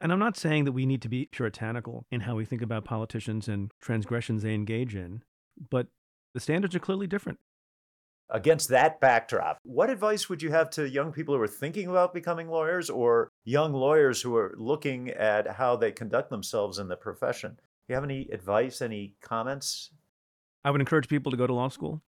And 0.00 0.12
I'm 0.12 0.18
not 0.18 0.36
saying 0.36 0.64
that 0.64 0.72
we 0.72 0.86
need 0.86 1.02
to 1.02 1.08
be 1.08 1.28
puritanical 1.32 2.04
in 2.10 2.20
how 2.20 2.36
we 2.36 2.44
think 2.44 2.62
about 2.62 2.84
politicians 2.84 3.48
and 3.48 3.70
transgressions 3.80 4.42
they 4.42 4.54
engage 4.54 4.94
in, 4.94 5.22
but 5.70 5.86
the 6.34 6.40
standards 6.40 6.74
are 6.74 6.80
clearly 6.80 7.06
different. 7.06 7.38
Against 8.28 8.68
that 8.70 9.00
backdrop, 9.00 9.58
what 9.62 9.88
advice 9.88 10.28
would 10.28 10.42
you 10.42 10.50
have 10.50 10.68
to 10.70 10.88
young 10.88 11.12
people 11.12 11.34
who 11.34 11.40
are 11.40 11.48
thinking 11.48 11.88
about 11.88 12.12
becoming 12.12 12.48
lawyers 12.48 12.90
or 12.90 13.30
young 13.44 13.72
lawyers 13.72 14.20
who 14.20 14.36
are 14.36 14.54
looking 14.58 15.10
at 15.10 15.46
how 15.46 15.76
they 15.76 15.92
conduct 15.92 16.28
themselves 16.28 16.78
in 16.78 16.88
the 16.88 16.96
profession? 16.96 17.52
Do 17.52 17.92
you 17.92 17.94
have 17.94 18.04
any 18.04 18.28
advice, 18.32 18.82
any 18.82 19.14
comments? 19.22 19.90
I 20.64 20.72
would 20.72 20.80
encourage 20.80 21.08
people 21.08 21.30
to 21.30 21.38
go 21.38 21.46
to 21.46 21.54
law 21.54 21.68
school. 21.68 22.02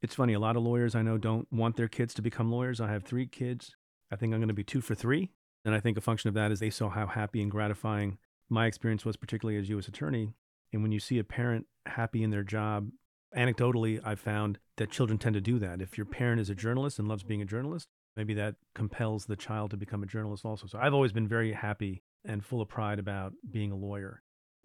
It's 0.00 0.14
funny, 0.14 0.34
a 0.34 0.38
lot 0.38 0.56
of 0.56 0.62
lawyers 0.62 0.94
I 0.94 1.02
know 1.02 1.18
don't 1.18 1.48
want 1.50 1.76
their 1.76 1.88
kids 1.88 2.14
to 2.14 2.22
become 2.22 2.52
lawyers. 2.52 2.80
I 2.80 2.92
have 2.92 3.02
three 3.02 3.26
kids. 3.26 3.74
I 4.12 4.16
think 4.16 4.32
I'm 4.32 4.38
going 4.38 4.48
to 4.48 4.54
be 4.54 4.62
two 4.62 4.80
for 4.80 4.94
three. 4.94 5.32
And 5.64 5.74
I 5.74 5.80
think 5.80 5.96
a 5.96 6.02
function 6.02 6.28
of 6.28 6.34
that 6.34 6.52
is 6.52 6.60
they 6.60 6.70
saw 6.70 6.90
how 6.90 7.06
happy 7.06 7.40
and 7.40 7.50
gratifying 7.50 8.18
my 8.48 8.66
experience 8.66 9.04
was, 9.04 9.16
particularly 9.16 9.58
as 9.58 9.68
U.S. 9.70 9.88
attorney. 9.88 10.34
And 10.72 10.82
when 10.82 10.92
you 10.92 11.00
see 11.00 11.18
a 11.18 11.24
parent 11.24 11.66
happy 11.86 12.22
in 12.22 12.30
their 12.30 12.42
job, 12.42 12.90
anecdotally, 13.36 14.00
I've 14.04 14.20
found 14.20 14.58
that 14.76 14.90
children 14.90 15.18
tend 15.18 15.34
to 15.34 15.40
do 15.40 15.58
that. 15.58 15.80
If 15.80 15.96
your 15.96 16.06
parent 16.06 16.40
is 16.40 16.50
a 16.50 16.54
journalist 16.54 16.98
and 16.98 17.08
loves 17.08 17.22
being 17.22 17.42
a 17.42 17.46
journalist, 17.46 17.88
maybe 18.16 18.34
that 18.34 18.56
compels 18.74 19.26
the 19.26 19.36
child 19.36 19.70
to 19.70 19.76
become 19.76 20.02
a 20.02 20.06
journalist 20.06 20.44
also. 20.44 20.66
So 20.66 20.78
I've 20.78 20.94
always 20.94 21.12
been 21.12 21.28
very 21.28 21.52
happy 21.52 22.02
and 22.24 22.44
full 22.44 22.60
of 22.60 22.68
pride 22.68 22.98
about 22.98 23.32
being 23.50 23.72
a 23.72 23.76
lawyer. 23.76 24.22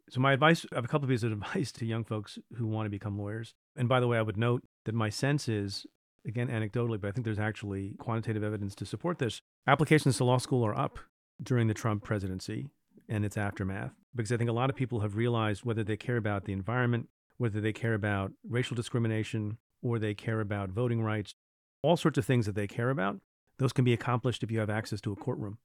So 0.09 0.19
my 0.19 0.33
advice, 0.33 0.65
I 0.71 0.75
have 0.75 0.85
a 0.85 0.87
couple 0.87 1.05
of 1.05 1.09
pieces 1.09 1.25
of 1.25 1.31
advice 1.41 1.71
to 1.73 1.85
young 1.85 2.03
folks 2.03 2.37
who 2.57 2.67
want 2.67 2.85
to 2.85 2.89
become 2.89 3.17
lawyers. 3.17 3.53
And 3.75 3.87
by 3.87 3.99
the 3.99 4.07
way, 4.07 4.17
I 4.17 4.21
would 4.21 4.37
note 4.37 4.63
that 4.85 4.95
my 4.95 5.09
sense 5.09 5.47
is, 5.47 5.85
again, 6.25 6.47
anecdotally, 6.47 6.99
but 6.99 7.07
I 7.07 7.11
think 7.11 7.25
there's 7.25 7.39
actually 7.39 7.95
quantitative 7.99 8.43
evidence 8.43 8.75
to 8.75 8.85
support 8.85 9.19
this. 9.19 9.41
Applications 9.67 10.17
to 10.17 10.23
law 10.23 10.37
school 10.37 10.65
are 10.65 10.77
up 10.77 10.99
during 11.41 11.67
the 11.67 11.73
Trump 11.73 12.03
presidency 12.03 12.67
and 13.07 13.25
its 13.25 13.37
aftermath 13.37 13.93
because 14.15 14.31
I 14.31 14.37
think 14.37 14.49
a 14.49 14.53
lot 14.53 14.69
of 14.69 14.75
people 14.75 15.01
have 15.01 15.15
realized 15.15 15.63
whether 15.63 15.83
they 15.83 15.97
care 15.97 16.17
about 16.17 16.45
the 16.45 16.53
environment, 16.53 17.07
whether 17.37 17.61
they 17.61 17.73
care 17.73 17.93
about 17.93 18.31
racial 18.47 18.75
discrimination, 18.75 19.57
or 19.81 19.99
they 19.99 20.13
care 20.13 20.41
about 20.41 20.69
voting 20.69 21.01
rights, 21.01 21.35
all 21.81 21.95
sorts 21.95 22.17
of 22.17 22.25
things 22.25 22.45
that 22.45 22.55
they 22.55 22.67
care 22.67 22.89
about, 22.89 23.17
those 23.57 23.73
can 23.73 23.85
be 23.85 23.93
accomplished 23.93 24.43
if 24.43 24.51
you 24.51 24.59
have 24.59 24.69
access 24.69 24.99
to 25.01 25.11
a 25.11 25.15
courtroom 25.15 25.57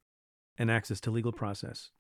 and 0.57 0.71
access 0.71 1.01
to 1.01 1.11
legal 1.11 1.33
process. 1.33 1.91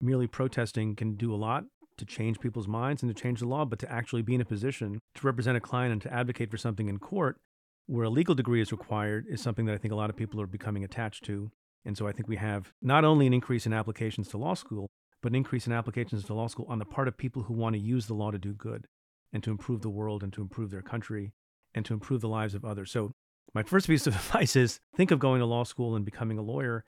Merely 0.00 0.26
protesting 0.26 0.96
can 0.96 1.14
do 1.14 1.32
a 1.32 1.36
lot 1.36 1.64
to 1.98 2.04
change 2.04 2.40
people's 2.40 2.66
minds 2.66 3.02
and 3.02 3.14
to 3.14 3.22
change 3.22 3.40
the 3.40 3.46
law, 3.46 3.64
but 3.64 3.78
to 3.78 3.92
actually 3.92 4.22
be 4.22 4.34
in 4.34 4.40
a 4.40 4.44
position 4.44 4.98
to 5.14 5.26
represent 5.26 5.56
a 5.56 5.60
client 5.60 5.92
and 5.92 6.02
to 6.02 6.12
advocate 6.12 6.50
for 6.50 6.56
something 6.56 6.88
in 6.88 6.98
court 6.98 7.38
where 7.86 8.04
a 8.04 8.10
legal 8.10 8.34
degree 8.34 8.60
is 8.60 8.72
required 8.72 9.26
is 9.28 9.40
something 9.40 9.66
that 9.66 9.74
I 9.74 9.78
think 9.78 9.92
a 9.92 9.96
lot 9.96 10.10
of 10.10 10.16
people 10.16 10.40
are 10.40 10.46
becoming 10.46 10.84
attached 10.84 11.24
to. 11.24 11.50
And 11.84 11.96
so 11.96 12.06
I 12.06 12.12
think 12.12 12.28
we 12.28 12.36
have 12.36 12.72
not 12.80 13.04
only 13.04 13.26
an 13.26 13.34
increase 13.34 13.66
in 13.66 13.72
applications 13.72 14.28
to 14.28 14.38
law 14.38 14.54
school, 14.54 14.88
but 15.22 15.32
an 15.32 15.36
increase 15.36 15.66
in 15.66 15.72
applications 15.72 16.24
to 16.24 16.34
law 16.34 16.46
school 16.46 16.66
on 16.68 16.78
the 16.78 16.84
part 16.84 17.08
of 17.08 17.16
people 17.16 17.42
who 17.42 17.54
want 17.54 17.74
to 17.74 17.80
use 17.80 18.06
the 18.06 18.14
law 18.14 18.30
to 18.30 18.38
do 18.38 18.52
good 18.52 18.86
and 19.32 19.42
to 19.42 19.50
improve 19.50 19.82
the 19.82 19.90
world 19.90 20.22
and 20.22 20.32
to 20.32 20.42
improve 20.42 20.70
their 20.70 20.82
country 20.82 21.32
and 21.74 21.84
to 21.86 21.94
improve 21.94 22.20
the 22.20 22.28
lives 22.28 22.54
of 22.54 22.64
others. 22.64 22.90
So, 22.90 23.12
my 23.54 23.62
first 23.62 23.86
piece 23.88 24.06
of 24.06 24.14
advice 24.14 24.56
is 24.56 24.80
think 24.96 25.10
of 25.10 25.18
going 25.18 25.40
to 25.40 25.46
law 25.46 25.64
school 25.64 25.96
and 25.96 26.04
becoming 26.04 26.38
a 26.38 26.42
lawyer 26.42 26.84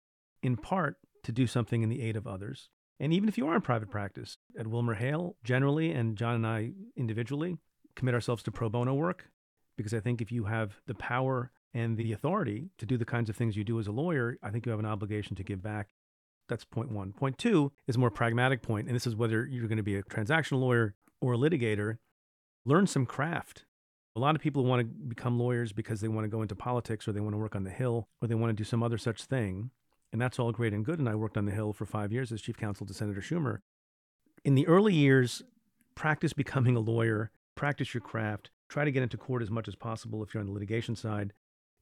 in 0.43 0.57
part 0.57 0.97
to 1.25 1.33
do 1.33 1.47
something 1.47 1.83
in 1.83 1.89
the 1.89 2.03
aid 2.03 2.17
of 2.17 2.27
others. 2.27 2.69
And 3.01 3.13
even 3.13 3.29
if 3.29 3.39
you 3.39 3.47
are 3.49 3.55
in 3.55 3.61
private 3.61 3.91
practice, 3.91 4.39
at 4.59 4.67
WilmerHale, 4.67 5.35
generally, 5.45 5.93
and 5.93 6.17
John 6.17 6.35
and 6.35 6.47
I 6.47 6.73
individually, 6.97 7.57
commit 7.95 8.15
ourselves 8.15 8.43
to 8.45 8.51
pro 8.51 8.69
bono 8.69 8.95
work 8.95 9.31
because 9.79 9.95
I 9.95 10.01
think 10.01 10.21
if 10.21 10.31
you 10.31 10.45
have 10.45 10.83
the 10.87 10.95
power 10.95 11.51
and 11.73 11.97
the 11.97 12.13
authority 12.13 12.69
to 12.77 12.85
do 12.85 12.99
the 12.99 13.07
kinds 13.07 13.31
of 13.31 13.37
things 13.37 13.57
you 13.57 13.65
do 13.65 13.79
as 13.79 13.87
a 13.87 13.93
lawyer, 13.93 14.37
I 14.43 14.51
think 14.51 14.67
you 14.67 14.71
have 14.71 14.79
an 14.79 14.85
obligation 14.85 15.37
to 15.37 15.43
give 15.43 15.63
back. 15.63 15.89
That's 16.49 16.65
point 16.65 16.91
one. 16.91 17.13
Point 17.13 17.39
two 17.39 17.73
is 17.87 17.97
a 17.97 17.99
more 17.99 18.11
pragmatic 18.11 18.61
point, 18.61 18.89
and 18.89 18.97
this 18.97 19.07
is 19.07 19.17
whether 19.17 19.47
you're 19.47 19.69
going 19.69 19.79
to 19.79 19.83
be 19.83 19.97
a 19.97 20.03
transactional 20.03 20.61
lawyer 20.61 20.95
or 21.21 21.35
a 21.35 21.39
litigator. 21.39 21.99
Learn 22.67 22.87
some 22.87 23.07
craft. 23.07 23.65
A 24.17 24.21
lot 24.21 24.35
of 24.35 24.43
people 24.43 24.65
want 24.65 24.81
to 24.81 24.87
become 24.87 25.39
lawyers 25.39 25.73
because 25.73 26.01
they 26.01 26.09
want 26.09 26.25
to 26.25 26.29
go 26.29 26.43
into 26.43 26.57
politics 26.57 27.07
or 27.07 27.13
they 27.13 27.21
want 27.21 27.35
to 27.35 27.39
work 27.39 27.55
on 27.55 27.65
the 27.65 27.71
Hill 27.71 28.09
or 28.21 28.29
they 28.29 28.35
want 28.35 28.51
to 28.51 28.55
do 28.55 28.65
some 28.65 28.83
other 28.83 28.99
such 28.99 29.25
thing. 29.25 29.71
And 30.13 30.21
that's 30.21 30.39
all 30.39 30.51
great 30.51 30.73
and 30.73 30.85
good. 30.85 30.99
And 30.99 31.09
I 31.09 31.15
worked 31.15 31.37
on 31.37 31.45
the 31.45 31.53
Hill 31.53 31.73
for 31.73 31.87
five 31.87 32.13
years 32.13 32.33
as 32.33 32.43
chief 32.43 32.57
counsel 32.57 32.87
to 32.87 32.95
Senator 32.95 33.21
Schumer. 33.21 33.59
In 34.45 34.55
the 34.55 34.67
early 34.67 34.95
years, 34.95 35.43
practice 35.95 36.33
becoming 36.33 36.75
a 36.75 36.81
lawyer, 36.81 37.31
practice 37.55 37.95
your 37.95 38.01
craft, 38.01 38.51
try 38.69 38.85
to 38.85 38.91
get 38.91 39.03
into 39.03 39.17
court 39.17 39.43
as 39.43 39.51
much 39.51 39.69
as 39.69 39.75
possible 39.75 40.23
if 40.23 40.35
you're 40.35 40.41
on 40.41 40.47
the 40.47 40.53
litigation 40.53 40.95
side, 40.95 41.33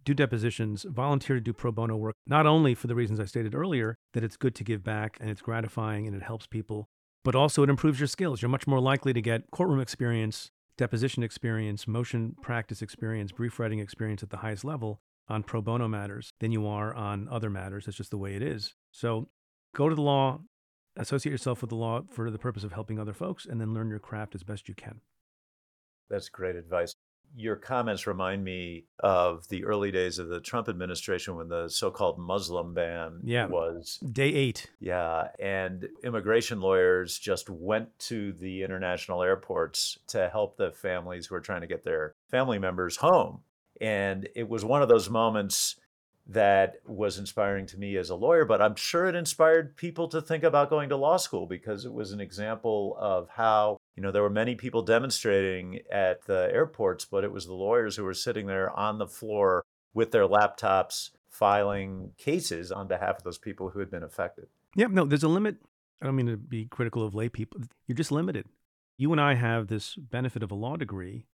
do 0.05 0.15
depositions, 0.15 0.87
volunteer 0.89 1.37
to 1.37 1.43
do 1.43 1.53
pro 1.53 1.73
bono 1.73 1.97
work, 1.97 2.15
not 2.27 2.47
only 2.47 2.75
for 2.75 2.87
the 2.87 2.95
reasons 2.95 3.19
I 3.19 3.25
stated 3.25 3.55
earlier, 3.55 3.97
that 4.15 4.23
it's 4.23 4.37
good 4.37 4.55
to 4.55 4.65
give 4.65 4.85
back 4.85 5.19
and 5.21 5.29
it's 5.29 5.43
gratifying 5.43 6.07
and 6.07 6.15
it 6.15 6.23
helps 6.23 6.47
people, 6.47 6.89
but 7.25 7.35
also 7.35 7.63
it 7.65 7.71
improves 7.71 7.99
your 7.99 8.07
skills. 8.07 8.41
You're 8.41 8.49
much 8.49 8.69
more 8.69 8.81
likely 8.81 9.13
to 9.13 9.21
get 9.21 9.51
courtroom 9.51 9.81
experience, 9.81 10.51
deposition 10.79 11.23
experience, 11.23 11.89
motion 11.89 12.37
practice 12.41 12.83
experience, 12.83 13.33
brief 13.33 13.59
writing 13.59 13.81
experience 13.81 14.23
at 14.23 14.31
the 14.31 14.39
highest 14.39 14.65
level 14.65 15.01
on 15.29 15.43
pro 15.43 15.61
bono 15.61 15.89
matters 15.89 16.31
than 16.39 16.53
you 16.53 16.69
are 16.69 16.95
on 16.95 17.29
other 17.29 17.51
matters. 17.51 17.87
That's 17.87 17.97
just 17.97 18.13
the 18.13 18.19
way 18.19 18.35
it 18.35 18.43
is. 18.43 18.75
So 18.93 19.29
go 19.75 19.89
to 19.89 19.95
the 19.95 20.03
law, 20.03 20.41
associate 20.97 21.33
yourself 21.33 21.63
with 21.63 21.71
the 21.71 21.77
law 21.77 22.03
for 22.11 22.31
the 22.31 22.39
purpose 22.39 22.63
of 22.63 22.73
helping 22.73 23.01
other 23.01 23.13
folks, 23.13 23.45
and 23.45 23.61
then 23.61 23.75
learn 23.75 23.91
your 23.91 23.99
craft 23.99 24.37
as 24.37 24.45
best 24.45 24.69
you 24.69 24.75
can. 24.77 25.01
That's 26.09 26.29
great 26.29 26.57
advice 26.57 26.95
your 27.35 27.57
comments 27.57 28.07
remind 28.07 28.43
me 28.43 28.85
of 29.01 29.47
the 29.49 29.65
early 29.65 29.91
days 29.91 30.19
of 30.19 30.29
the 30.29 30.41
Trump 30.41 30.69
administration 30.69 31.37
when 31.37 31.49
the 31.49 31.69
so-called 31.69 32.19
Muslim 32.19 32.73
ban 32.73 33.21
yeah. 33.25 33.47
was 33.47 33.99
day 33.99 34.29
8. 34.29 34.71
Yeah, 34.81 35.29
and 35.39 35.87
immigration 36.03 36.61
lawyers 36.61 37.19
just 37.19 37.51
went 37.51 37.99
to 38.01 38.33
the 38.33 38.63
international 38.63 39.23
airports 39.23 39.99
to 40.09 40.29
help 40.31 40.57
the 40.57 40.73
families 40.73 41.27
who 41.27 41.35
were 41.35 41.41
trying 41.41 41.61
to 41.61 41.67
get 41.67 41.85
their 41.85 42.15
family 42.31 42.59
members 42.59 42.97
home. 42.97 43.41
And 43.81 44.29
it 44.35 44.49
was 44.49 44.65
one 44.65 44.83
of 44.83 44.89
those 44.89 45.11
moments 45.11 45.77
that 46.29 46.77
was 46.87 47.19
inspiring 47.19 47.67
to 47.67 47.79
me 47.79 47.97
as 47.97 48.11
a 48.11 48.17
lawyer, 48.17 48.45
but 48.45 48.61
I'm 48.61 48.75
sure 48.75 49.07
it 49.07 49.15
inspired 49.15 49.77
people 49.77 50.09
to 50.09 50.21
think 50.21 50.43
about 50.43 50.71
going 50.71 50.89
to 50.89 50.97
law 50.97 51.19
school 51.19 51.47
because 51.47 51.85
it 51.85 51.93
was 51.93 52.13
an 52.13 52.21
example 52.21 52.97
of 52.99 53.29
how, 53.29 53.77
you 53.97 54.03
know, 54.03 54.11
there 54.11 54.23
were 54.23 54.31
many 54.31 54.55
people 54.55 54.83
demonstrating 54.83 55.81
at 55.91 56.27
the 56.27 56.49
airports, 56.53 57.05
but 57.05 57.25
it 57.25 57.33
was 57.33 57.47
the 57.47 57.55
lawyers 57.55 57.97
who 57.97 58.05
were 58.05 58.15
sitting 58.15 58.47
there 58.47 58.71
on 58.71 58.99
the 58.99 59.07
floor 59.07 59.65
with 59.95 60.11
their 60.13 60.27
laptops 60.29 61.11
filing 61.29 62.13
cases 62.19 62.71
on 62.71 62.89
behalf 62.89 63.19
of 63.19 63.25
those 63.25 63.39
people 63.39 63.71
who 63.71 63.79
had 63.79 63.91
been 63.91 64.03
affected. 64.03 64.47
Yeah, 64.75 64.87
no, 64.91 65.05
there's 65.05 65.23
a 65.23 65.29
limit. 65.29 65.57
I 66.01 66.07
don't 66.07 66.17
mean 66.17 66.27
to 66.27 66.37
be 66.37 66.67
critical 66.67 67.05
of 67.05 67.15
lay 67.15 67.29
people. 67.29 67.61
You're 67.87 67.97
just 67.97 68.13
limited. 68.13 68.47
You 68.99 69.13
and 69.13 69.21
I 69.21 69.35
have 69.35 69.67
this 69.67 69.97
benefit 69.97 70.43
of 70.43 70.51
a 70.51 70.55
law 70.55 70.77
degree, 70.77 71.27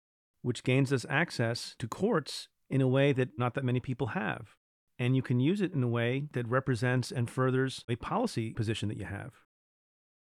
which 0.42 0.64
gains 0.64 0.94
us 0.94 1.06
access 1.10 1.76
to 1.80 1.88
courts 1.88 2.48
in 2.70 2.82
a 2.82 2.88
way 2.88 3.12
that 3.14 3.38
not 3.38 3.56
that 3.56 3.66
many 3.66 3.80
people 3.80 4.08
have 4.08 4.56
and 5.02 5.16
you 5.16 5.24
can 5.24 5.40
use 5.40 5.62
it 5.62 5.74
in 5.74 5.82
a 5.82 5.88
way 5.88 6.28
that 6.34 6.48
represents 6.48 7.12
and 7.12 7.28
furthers 7.28 7.84
a 7.90 7.96
policy 7.96 8.52
position 8.52 8.88
that 8.88 9.00
you 9.00 9.06
have. 9.06 9.32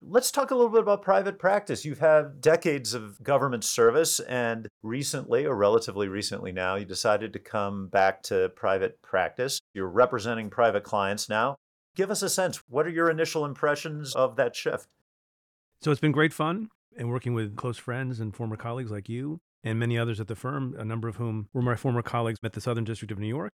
Let's 0.06 0.32
talk 0.32 0.52
a 0.52 0.56
little 0.56 0.72
bit 0.72 0.82
about 0.82 1.02
private 1.02 1.40
practice. 1.40 1.86
You've 1.86 2.00
had 2.00 2.42
decades 2.42 2.94
of 2.94 3.24
government 3.24 3.64
service, 3.64 4.20
and 4.20 4.68
recently, 4.82 5.46
or 5.46 5.56
relatively 5.56 6.08
recently 6.08 6.52
now, 6.52 6.76
you 6.76 6.86
decided 6.86 7.34
to 7.34 7.40
come 7.40 7.88
back 7.88 8.22
to 8.24 8.50
private 8.56 9.02
practice. 9.02 9.60
You're 9.74 9.88
representing 9.88 10.50
private 10.50 10.84
clients 10.84 11.30
now. 11.30 11.56
Give 11.96 12.12
us 12.12 12.22
a 12.22 12.30
sense. 12.30 12.62
What 12.68 12.86
are 12.86 12.92
your 12.92 13.10
initial 13.10 13.46
impressions 13.46 14.16
of 14.16 14.36
that 14.36 14.56
shift? 14.56 14.88
So 15.82 15.92
it's 15.92 16.02
been 16.02 16.12
great 16.12 16.34
fun 16.34 16.70
and 16.98 17.10
working 17.10 17.34
with 17.34 17.56
close 17.56 17.78
friends 17.78 18.20
and 18.20 18.36
former 18.36 18.56
colleagues 18.56 18.92
like 18.92 19.08
you 19.10 19.40
and 19.64 19.80
many 19.80 19.98
others 19.98 20.20
at 20.20 20.28
the 20.28 20.36
firm, 20.36 20.76
a 20.78 20.84
number 20.84 21.08
of 21.08 21.16
whom 21.16 21.48
were 21.54 21.62
my 21.62 21.76
former 21.76 22.02
colleagues 22.02 22.40
at 22.44 22.54
the 22.54 22.62
Southern 22.62 22.84
District 22.84 23.12
of 23.12 23.20
New 23.20 23.28
York 23.28 23.52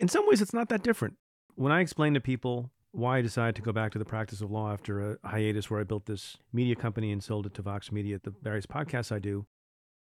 in 0.00 0.08
some 0.08 0.26
ways, 0.26 0.40
it's 0.40 0.54
not 0.54 0.70
that 0.70 0.82
different. 0.82 1.16
When 1.54 1.72
I 1.72 1.80
explain 1.80 2.14
to 2.14 2.20
people 2.20 2.70
why 2.92 3.18
I 3.18 3.22
decided 3.22 3.56
to 3.56 3.62
go 3.62 3.72
back 3.72 3.92
to 3.92 3.98
the 3.98 4.04
practice 4.04 4.40
of 4.40 4.50
law 4.50 4.72
after 4.72 5.12
a 5.12 5.28
hiatus 5.28 5.70
where 5.70 5.80
I 5.80 5.84
built 5.84 6.06
this 6.06 6.36
media 6.52 6.74
company 6.74 7.12
and 7.12 7.22
sold 7.22 7.46
it 7.46 7.54
to 7.54 7.62
Vox 7.62 7.92
Media 7.92 8.16
at 8.16 8.24
the 8.24 8.34
various 8.42 8.66
podcasts 8.66 9.12
I 9.12 9.18
do. 9.18 9.46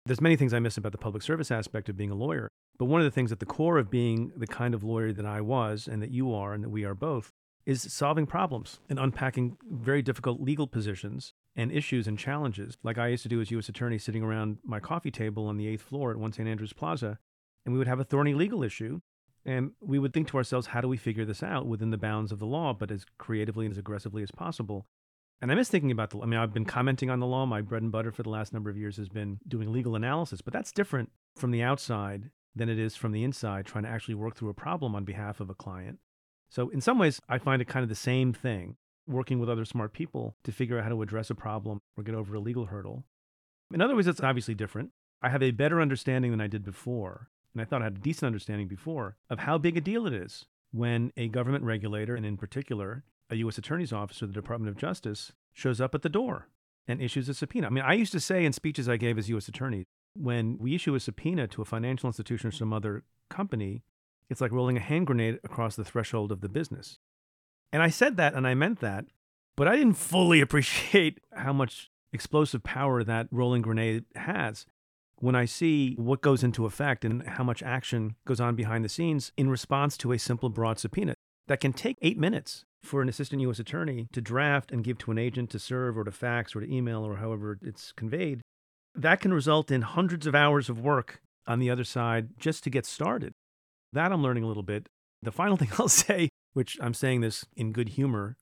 There's 0.05 0.21
many 0.21 0.35
things 0.35 0.53
I 0.53 0.59
miss 0.59 0.77
about 0.77 0.93
the 0.93 0.97
public 0.97 1.21
service 1.23 1.51
aspect 1.51 1.89
of 1.89 1.97
being 1.97 2.11
a 2.11 2.15
lawyer. 2.15 2.49
But 2.77 2.85
one 2.85 3.01
of 3.01 3.05
the 3.05 3.11
things 3.11 3.31
at 3.31 3.39
the 3.39 3.45
core 3.45 3.77
of 3.77 3.91
being 3.91 4.31
the 4.35 4.47
kind 4.47 4.73
of 4.73 4.83
lawyer 4.83 5.11
that 5.11 5.25
I 5.25 5.41
was 5.41 5.87
and 5.87 6.01
that 6.01 6.11
you 6.11 6.33
are 6.33 6.53
and 6.53 6.63
that 6.63 6.69
we 6.69 6.85
are 6.85 6.95
both 6.95 7.31
is 7.65 7.81
solving 7.93 8.25
problems 8.25 8.79
and 8.89 8.97
unpacking 8.97 9.57
very 9.69 10.01
difficult 10.01 10.39
legal 10.39 10.65
positions 10.65 11.33
and 11.55 11.71
issues 11.71 12.07
and 12.07 12.17
challenges. 12.17 12.77
Like 12.81 12.97
I 12.97 13.09
used 13.09 13.23
to 13.23 13.29
do 13.29 13.41
as 13.41 13.51
U.S. 13.51 13.67
attorney 13.67 13.97
sitting 13.97 14.23
around 14.23 14.59
my 14.63 14.79
coffee 14.79 15.11
table 15.11 15.45
on 15.45 15.57
the 15.57 15.67
eighth 15.67 15.81
floor 15.81 16.11
at 16.11 16.17
One 16.17 16.31
St. 16.31 16.47
Andrews 16.47 16.73
Plaza, 16.73 17.19
and 17.65 17.73
we 17.73 17.77
would 17.77 17.87
have 17.87 17.99
a 17.99 18.05
thorny 18.05 18.33
legal 18.33 18.63
issue 18.63 19.01
and 19.49 19.71
we 19.81 19.97
would 19.97 20.13
think 20.13 20.27
to 20.27 20.37
ourselves, 20.37 20.67
how 20.67 20.79
do 20.79 20.87
we 20.87 20.95
figure 20.95 21.25
this 21.25 21.41
out 21.41 21.65
within 21.65 21.89
the 21.89 21.97
bounds 21.97 22.31
of 22.31 22.37
the 22.37 22.45
law, 22.45 22.71
but 22.71 22.91
as 22.91 23.03
creatively 23.17 23.65
and 23.65 23.73
as 23.73 23.79
aggressively 23.79 24.21
as 24.21 24.29
possible? 24.29 24.85
And 25.41 25.51
I 25.51 25.55
miss 25.55 25.69
thinking 25.69 25.89
about 25.89 26.11
the 26.11 26.19
I 26.19 26.27
mean, 26.27 26.39
I've 26.39 26.53
been 26.53 26.65
commenting 26.65 27.09
on 27.09 27.19
the 27.19 27.25
law. 27.25 27.47
My 27.47 27.61
bread 27.61 27.81
and 27.81 27.91
butter 27.91 28.11
for 28.11 28.21
the 28.21 28.29
last 28.29 28.53
number 28.53 28.69
of 28.69 28.77
years 28.77 28.97
has 28.97 29.09
been 29.09 29.39
doing 29.47 29.73
legal 29.73 29.95
analysis, 29.95 30.41
but 30.41 30.53
that's 30.53 30.71
different 30.71 31.09
from 31.35 31.49
the 31.49 31.63
outside 31.63 32.29
than 32.55 32.69
it 32.69 32.77
is 32.77 32.95
from 32.95 33.11
the 33.11 33.23
inside, 33.23 33.65
trying 33.65 33.85
to 33.85 33.89
actually 33.89 34.13
work 34.13 34.35
through 34.35 34.49
a 34.49 34.53
problem 34.53 34.93
on 34.93 35.03
behalf 35.03 35.39
of 35.39 35.49
a 35.49 35.55
client. 35.55 35.97
So, 36.51 36.69
in 36.69 36.79
some 36.79 36.99
ways, 36.99 37.19
I 37.27 37.39
find 37.39 37.59
it 37.59 37.67
kind 37.67 37.81
of 37.81 37.89
the 37.89 37.95
same 37.95 38.33
thing 38.33 38.75
working 39.07 39.39
with 39.39 39.49
other 39.49 39.65
smart 39.65 39.93
people 39.93 40.35
to 40.43 40.51
figure 40.51 40.77
out 40.77 40.83
how 40.83 40.89
to 40.89 41.01
address 41.01 41.31
a 41.31 41.35
problem 41.35 41.81
or 41.97 42.03
get 42.03 42.13
over 42.13 42.35
a 42.35 42.39
legal 42.39 42.67
hurdle. 42.67 43.03
In 43.73 43.81
other 43.81 43.95
ways, 43.95 44.05
it's 44.05 44.21
obviously 44.21 44.53
different. 44.53 44.91
I 45.23 45.29
have 45.29 45.41
a 45.41 45.49
better 45.49 45.81
understanding 45.81 46.29
than 46.29 46.41
I 46.41 46.47
did 46.47 46.63
before 46.63 47.29
and 47.59 47.65
I 47.67 47.69
thought 47.69 47.81
I 47.81 47.85
had 47.85 47.97
a 47.97 47.99
decent 47.99 48.25
understanding 48.27 48.69
before, 48.69 49.17
of 49.29 49.39
how 49.39 49.57
big 49.57 49.75
a 49.75 49.81
deal 49.81 50.07
it 50.07 50.13
is 50.13 50.45
when 50.71 51.11
a 51.17 51.27
government 51.27 51.65
regulator, 51.65 52.15
and 52.15 52.25
in 52.25 52.37
particular, 52.37 53.03
a 53.29 53.35
U.S. 53.35 53.57
Attorney's 53.57 53.91
Office 53.91 54.23
or 54.23 54.27
the 54.27 54.33
Department 54.33 54.69
of 54.69 54.77
Justice, 54.77 55.33
shows 55.51 55.81
up 55.81 55.93
at 55.93 56.01
the 56.01 56.07
door 56.07 56.47
and 56.87 57.01
issues 57.01 57.27
a 57.27 57.33
subpoena. 57.33 57.67
I 57.67 57.69
mean, 57.69 57.83
I 57.83 57.93
used 57.93 58.13
to 58.13 58.19
say 58.21 58.45
in 58.45 58.53
speeches 58.53 58.87
I 58.87 58.95
gave 58.95 59.17
as 59.17 59.27
U.S. 59.27 59.49
Attorney, 59.49 59.87
when 60.13 60.57
we 60.57 60.73
issue 60.73 60.95
a 60.95 61.01
subpoena 61.01 61.47
to 61.47 61.61
a 61.61 61.65
financial 61.65 62.07
institution 62.07 62.47
or 62.47 62.51
some 62.51 62.71
other 62.71 63.03
company, 63.29 63.83
it's 64.29 64.39
like 64.39 64.53
rolling 64.53 64.77
a 64.77 64.81
hand 64.81 65.07
grenade 65.07 65.39
across 65.43 65.75
the 65.75 65.83
threshold 65.83 66.31
of 66.31 66.39
the 66.39 66.49
business. 66.49 66.97
And 67.73 67.83
I 67.83 67.89
said 67.89 68.15
that 68.15 68.35
and 68.35 68.47
I 68.47 68.53
meant 68.53 68.79
that, 68.79 69.05
but 69.57 69.67
I 69.67 69.75
didn't 69.75 69.95
fully 69.95 70.39
appreciate 70.41 71.19
how 71.33 71.51
much 71.51 71.91
explosive 72.13 72.63
power 72.63 73.03
that 73.03 73.27
rolling 73.31 73.61
grenade 73.63 74.05
has 74.15 74.65
when 75.21 75.35
I 75.35 75.45
see 75.45 75.95
what 75.95 76.21
goes 76.21 76.43
into 76.43 76.65
effect 76.65 77.03
and 77.03 77.27
how 77.27 77.43
much 77.43 77.61
action 77.61 78.15
goes 78.25 78.39
on 78.39 78.55
behind 78.55 78.85
the 78.85 78.89
scenes 78.89 79.31
in 79.37 79.49
response 79.49 79.97
to 79.97 80.11
a 80.11 80.19
simple 80.19 80.49
broad 80.49 80.79
subpoena 80.79 81.13
that 81.47 81.59
can 81.59 81.73
take 81.73 81.97
eight 82.01 82.17
minutes 82.17 82.63
for 82.83 83.01
an 83.01 83.09
assistant 83.09 83.41
U.S. 83.41 83.59
attorney 83.59 84.07
to 84.13 84.21
draft 84.21 84.71
and 84.71 84.83
give 84.83 84.97
to 84.99 85.11
an 85.11 85.17
agent 85.17 85.49
to 85.49 85.59
serve 85.59 85.97
or 85.97 86.03
to 86.03 86.11
fax 86.11 86.55
or 86.55 86.61
to 86.61 86.73
email 86.73 87.03
or 87.03 87.17
however 87.17 87.59
it's 87.61 87.91
conveyed, 87.91 88.41
that 88.95 89.19
can 89.19 89.33
result 89.33 89.71
in 89.71 89.81
hundreds 89.81 90.25
of 90.25 90.35
hours 90.35 90.69
of 90.69 90.79
work 90.79 91.21
on 91.45 91.59
the 91.59 91.69
other 91.69 91.83
side 91.83 92.29
just 92.37 92.63
to 92.63 92.69
get 92.69 92.85
started. 92.85 93.33
That 93.91 94.11
I'm 94.11 94.23
learning 94.23 94.43
a 94.43 94.47
little 94.47 94.63
bit. 94.63 94.87
The 95.21 95.31
final 95.31 95.57
thing 95.57 95.69
I'll 95.77 95.89
say, 95.89 96.29
which 96.53 96.77
I'm 96.81 96.93
saying 96.93 97.21
this 97.21 97.45
in 97.55 97.73
good 97.73 97.89
humor, 97.89 98.37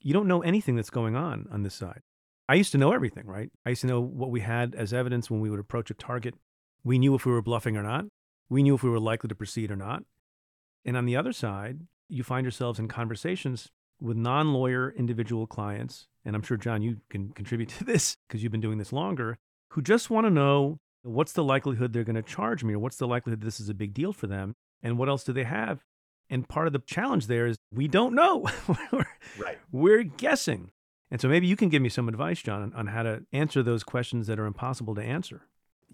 you 0.00 0.12
don't 0.12 0.28
know 0.28 0.42
anything 0.42 0.76
that's 0.76 0.90
going 0.90 1.16
on 1.16 1.46
on 1.50 1.62
this 1.62 1.74
side. 1.74 2.00
I 2.48 2.54
used 2.54 2.72
to 2.72 2.78
know 2.78 2.92
everything, 2.92 3.26
right? 3.26 3.50
I 3.66 3.70
used 3.70 3.82
to 3.82 3.86
know 3.86 4.00
what 4.00 4.30
we 4.30 4.40
had 4.40 4.74
as 4.74 4.92
evidence 4.92 5.30
when 5.30 5.40
we 5.40 5.50
would 5.50 5.60
approach 5.60 5.90
a 5.90 5.94
target. 5.94 6.34
We 6.82 6.98
knew 6.98 7.14
if 7.14 7.26
we 7.26 7.32
were 7.32 7.42
bluffing 7.42 7.76
or 7.76 7.82
not. 7.82 8.06
We 8.48 8.62
knew 8.62 8.74
if 8.74 8.82
we 8.82 8.88
were 8.88 9.00
likely 9.00 9.28
to 9.28 9.34
proceed 9.34 9.70
or 9.70 9.76
not. 9.76 10.04
And 10.84 10.96
on 10.96 11.04
the 11.04 11.16
other 11.16 11.32
side, 11.32 11.80
you 12.08 12.22
find 12.22 12.44
yourselves 12.44 12.78
in 12.78 12.88
conversations 12.88 13.68
with 14.00 14.16
non 14.16 14.54
lawyer 14.54 14.94
individual 14.96 15.46
clients. 15.46 16.06
And 16.24 16.34
I'm 16.34 16.42
sure, 16.42 16.56
John, 16.56 16.80
you 16.80 16.98
can 17.10 17.30
contribute 17.30 17.68
to 17.78 17.84
this 17.84 18.16
because 18.26 18.42
you've 18.42 18.52
been 18.52 18.60
doing 18.60 18.78
this 18.78 18.92
longer, 18.92 19.36
who 19.72 19.82
just 19.82 20.08
want 20.08 20.26
to 20.26 20.30
know 20.30 20.78
what's 21.02 21.32
the 21.32 21.44
likelihood 21.44 21.92
they're 21.92 22.04
going 22.04 22.16
to 22.16 22.22
charge 22.22 22.64
me 22.64 22.74
or 22.74 22.78
what's 22.78 22.96
the 22.96 23.06
likelihood 23.06 23.42
this 23.42 23.60
is 23.60 23.68
a 23.68 23.74
big 23.74 23.94
deal 23.94 24.12
for 24.12 24.26
them 24.26 24.54
and 24.82 24.98
what 24.98 25.08
else 25.08 25.24
do 25.24 25.32
they 25.32 25.44
have. 25.44 25.80
And 26.30 26.48
part 26.48 26.66
of 26.66 26.72
the 26.72 26.80
challenge 26.80 27.26
there 27.26 27.46
is 27.46 27.56
we 27.72 27.88
don't 27.88 28.14
know. 28.14 28.46
right. 29.38 29.58
We're 29.70 30.02
guessing. 30.02 30.70
And 31.10 31.20
so 31.20 31.28
maybe 31.28 31.46
you 31.46 31.56
can 31.56 31.68
give 31.68 31.82
me 31.82 31.88
some 31.88 32.08
advice, 32.08 32.42
John, 32.42 32.72
on 32.74 32.88
how 32.88 33.02
to 33.02 33.24
answer 33.32 33.62
those 33.62 33.82
questions 33.82 34.26
that 34.26 34.38
are 34.38 34.46
impossible 34.46 34.94
to 34.94 35.02
answer. 35.02 35.42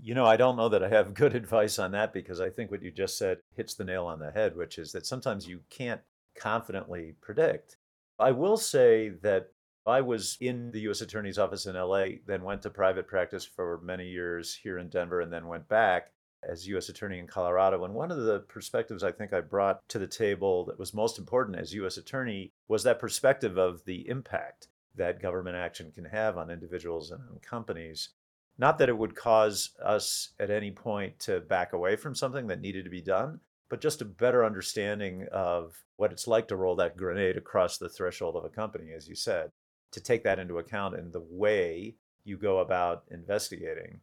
You 0.00 0.14
know, 0.14 0.26
I 0.26 0.36
don't 0.36 0.56
know 0.56 0.68
that 0.68 0.82
I 0.82 0.88
have 0.88 1.14
good 1.14 1.34
advice 1.36 1.78
on 1.78 1.92
that 1.92 2.12
because 2.12 2.40
I 2.40 2.50
think 2.50 2.70
what 2.70 2.82
you 2.82 2.90
just 2.90 3.16
said 3.16 3.38
hits 3.56 3.74
the 3.74 3.84
nail 3.84 4.06
on 4.06 4.18
the 4.18 4.32
head, 4.32 4.56
which 4.56 4.78
is 4.78 4.92
that 4.92 5.06
sometimes 5.06 5.46
you 5.46 5.60
can't 5.70 6.00
confidently 6.36 7.14
predict. 7.20 7.76
I 8.18 8.32
will 8.32 8.56
say 8.56 9.10
that 9.22 9.50
I 9.86 10.00
was 10.00 10.36
in 10.40 10.70
the 10.70 10.80
U.S. 10.82 11.00
Attorney's 11.00 11.38
Office 11.38 11.66
in 11.66 11.76
LA, 11.76 12.06
then 12.26 12.42
went 12.42 12.62
to 12.62 12.70
private 12.70 13.06
practice 13.06 13.44
for 13.44 13.80
many 13.82 14.08
years 14.08 14.54
here 14.54 14.78
in 14.78 14.88
Denver, 14.88 15.20
and 15.20 15.32
then 15.32 15.46
went 15.46 15.68
back 15.68 16.10
as 16.48 16.66
U.S. 16.68 16.88
Attorney 16.88 17.18
in 17.18 17.26
Colorado. 17.26 17.84
And 17.84 17.94
one 17.94 18.10
of 18.10 18.18
the 18.18 18.40
perspectives 18.40 19.02
I 19.02 19.12
think 19.12 19.32
I 19.32 19.40
brought 19.40 19.86
to 19.88 19.98
the 19.98 20.06
table 20.06 20.64
that 20.66 20.78
was 20.78 20.94
most 20.94 21.18
important 21.18 21.58
as 21.58 21.74
U.S. 21.74 21.96
Attorney 21.96 22.52
was 22.68 22.82
that 22.84 22.98
perspective 22.98 23.58
of 23.58 23.84
the 23.84 24.08
impact 24.08 24.68
that 24.96 25.20
government 25.20 25.56
action 25.56 25.90
can 25.92 26.04
have 26.04 26.38
on 26.38 26.50
individuals 26.50 27.10
and 27.10 27.20
on 27.30 27.38
companies. 27.40 28.10
Not 28.56 28.78
that 28.78 28.88
it 28.88 28.96
would 28.96 29.16
cause 29.16 29.70
us 29.84 30.30
at 30.38 30.50
any 30.50 30.70
point 30.70 31.18
to 31.20 31.40
back 31.40 31.72
away 31.72 31.96
from 31.96 32.14
something 32.14 32.46
that 32.46 32.60
needed 32.60 32.84
to 32.84 32.90
be 32.90 33.00
done, 33.00 33.40
but 33.68 33.80
just 33.80 34.00
a 34.00 34.04
better 34.04 34.44
understanding 34.44 35.26
of 35.32 35.84
what 35.96 36.12
it's 36.12 36.28
like 36.28 36.48
to 36.48 36.56
roll 36.56 36.76
that 36.76 36.96
grenade 36.96 37.36
across 37.36 37.78
the 37.78 37.88
threshold 37.88 38.36
of 38.36 38.44
a 38.44 38.48
company, 38.48 38.92
as 38.92 39.08
you 39.08 39.14
said, 39.14 39.50
to 39.90 40.00
take 40.00 40.22
that 40.24 40.38
into 40.38 40.58
account 40.58 40.94
in 40.94 41.10
the 41.10 41.24
way 41.28 41.96
you 42.24 42.36
go 42.36 42.58
about 42.58 43.04
investigating. 43.10 44.00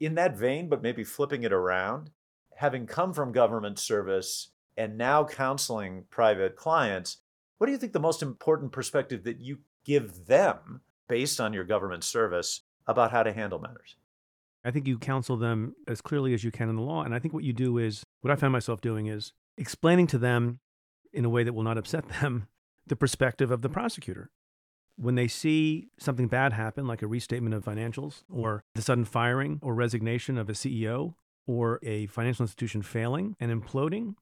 In 0.00 0.14
that 0.16 0.36
vein, 0.36 0.68
but 0.68 0.82
maybe 0.82 1.04
flipping 1.04 1.42
it 1.42 1.52
around, 1.52 2.10
having 2.56 2.86
come 2.86 3.14
from 3.14 3.32
government 3.32 3.78
service 3.78 4.50
and 4.76 4.98
now 4.98 5.24
counseling 5.24 6.04
private 6.10 6.56
clients, 6.56 7.18
what 7.58 7.66
do 7.66 7.72
you 7.72 7.78
think 7.78 7.92
the 7.92 8.00
most 8.00 8.22
important 8.22 8.72
perspective 8.72 9.24
that 9.24 9.40
you 9.40 9.58
give 9.84 10.26
them 10.26 10.80
based 11.08 11.40
on 11.40 11.52
your 11.52 11.64
government 11.64 12.04
service 12.04 12.62
about 12.86 13.10
how 13.10 13.22
to 13.22 13.32
handle 13.32 13.58
matters. 13.58 13.96
I 14.64 14.70
think 14.70 14.86
you 14.86 14.98
counsel 14.98 15.36
them 15.36 15.74
as 15.86 16.00
clearly 16.00 16.32
as 16.32 16.42
you 16.42 16.50
can 16.50 16.70
in 16.70 16.76
the 16.76 16.82
law. 16.82 17.02
And 17.02 17.14
I 17.14 17.18
think 17.18 17.34
what 17.34 17.44
you 17.44 17.52
do 17.52 17.76
is 17.78 18.04
what 18.22 18.32
I 18.32 18.36
found 18.36 18.52
myself 18.52 18.80
doing 18.80 19.06
is 19.06 19.32
explaining 19.58 20.06
to 20.08 20.18
them 20.18 20.60
in 21.12 21.24
a 21.24 21.28
way 21.28 21.44
that 21.44 21.52
will 21.52 21.62
not 21.62 21.78
upset 21.78 22.08
them 22.20 22.48
the 22.86 22.96
perspective 22.96 23.50
of 23.50 23.62
the 23.62 23.68
prosecutor. 23.68 24.30
When 24.96 25.16
they 25.16 25.28
see 25.28 25.88
something 25.98 26.28
bad 26.28 26.52
happen, 26.52 26.86
like 26.86 27.02
a 27.02 27.06
restatement 27.06 27.54
of 27.54 27.64
financials, 27.64 28.22
or 28.30 28.62
the 28.74 28.82
sudden 28.82 29.04
firing 29.04 29.58
or 29.60 29.74
resignation 29.74 30.38
of 30.38 30.48
a 30.48 30.52
CEO, 30.52 31.14
or 31.46 31.78
a 31.82 32.06
financial 32.06 32.44
institution 32.44 32.80
failing 32.80 33.36
and 33.40 33.50
imploding, 33.50 34.14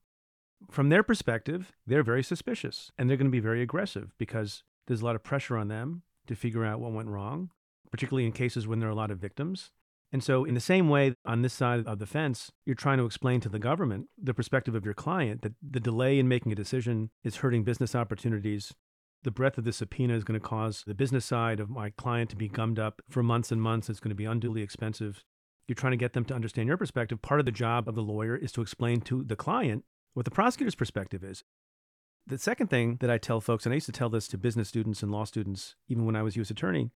from 0.71 0.89
their 0.89 1.03
perspective, 1.03 1.73
they're 1.87 2.03
very 2.03 2.23
suspicious 2.23 2.91
and 2.97 3.09
they're 3.09 3.17
going 3.17 3.27
to 3.27 3.33
be 3.33 3.41
very 3.41 3.63
aggressive 3.63 4.15
because 4.19 4.63
there's 4.87 5.03
a 5.03 5.05
lot 5.05 5.17
of 5.17 5.23
pressure 5.23 5.57
on 5.57 5.69
them 5.69 6.03
to 6.27 6.35
figure 6.35 6.65
out 6.65 6.81
what 6.81 6.93
went 6.93 7.09
wrong, 7.09 7.51
particularly 7.91 8.27
in 8.27 8.33
cases 8.33 8.67
when 8.67 8.81
there 8.81 8.89
are 8.89 8.93
a 8.93 8.97
lot 8.97 9.11
of 9.11 9.19
victims. 9.19 9.71
And 10.13 10.23
so, 10.23 10.45
in 10.45 10.53
the 10.53 10.61
same 10.61 10.91
way, 10.91 11.15
on 11.25 11.41
this 11.41 11.55
side 11.55 11.87
of 11.87 11.99
the 11.99 12.07
fence, 12.07 12.53
you're 12.67 12.75
trying 12.75 12.99
to 12.99 13.07
explain 13.07 13.41
to 13.41 13.49
the 13.49 13.59
government 13.59 14.09
the 14.23 14.35
perspective 14.35 14.75
of 14.75 14.85
your 14.85 14.93
client 14.93 15.41
that 15.41 15.55
the 15.63 15.81
delay 15.81 16.19
in 16.19 16.29
making 16.29 16.53
a 16.53 16.57
decision 16.57 17.11
is 17.25 17.37
hurting 17.37 17.65
business 17.65 17.95
opportunities. 17.95 18.75
The 19.23 19.31
breadth 19.31 19.57
of 19.57 19.65
the 19.65 19.73
subpoena 19.73 20.15
is 20.15 20.25
going 20.25 20.39
to 20.39 20.47
cause 20.47 20.85
the 20.87 20.95
business 20.95 21.25
side 21.25 21.61
of 21.61 21.71
my 21.71 21.91
client 21.91 22.29
to 22.31 22.37
be 22.37 22.49
gummed 22.49 22.79
up 22.79 23.01
for 23.09 23.23
months 23.23 23.51
and 23.51 23.63
months. 23.63 23.89
It's 23.89 24.01
going 24.01 24.11
to 24.11 24.15
be 24.15 24.27
unduly 24.27 24.61
expensive. 24.63 25.25
You're 25.67 25.77
trying 25.77 25.93
to 25.93 25.97
get 25.97 26.13
them 26.13 26.25
to 26.27 26.35
understand 26.35 26.69
your 26.69 26.77
perspective. 26.77 27.23
Part 27.23 27.41
of 27.41 27.47
the 27.47 27.53
job 27.53 27.89
of 27.89 27.95
the 27.95 28.03
lawyer 28.03 28.37
is 28.37 28.53
to 28.53 28.61
explain 28.61 29.01
to 29.03 29.23
the 29.23 29.37
client 29.37 29.85
what 30.13 30.25
the 30.27 30.31
prosecutor's 30.31 30.75
perspective 30.75 31.25
is. 31.25 31.45
The 32.27 32.39
second 32.39 32.69
thing 32.69 32.99
that 33.01 33.11
I 33.11 33.19
tell 33.19 33.41
folks, 33.41 33.67
and 33.67 33.73
I 33.73 33.77
used 33.77 33.87
to 33.87 33.93
tell 33.93 34.09
this 34.09 34.29
to 34.29 34.39
business 34.39 34.69
students 34.69 35.03
and 35.03 35.11
law 35.11 35.25
students, 35.25 35.75
even 35.89 36.07
when 36.07 36.17
I 36.17 36.23
was 36.23 36.37
U.S. 36.37 36.51
attorney, 36.51 36.91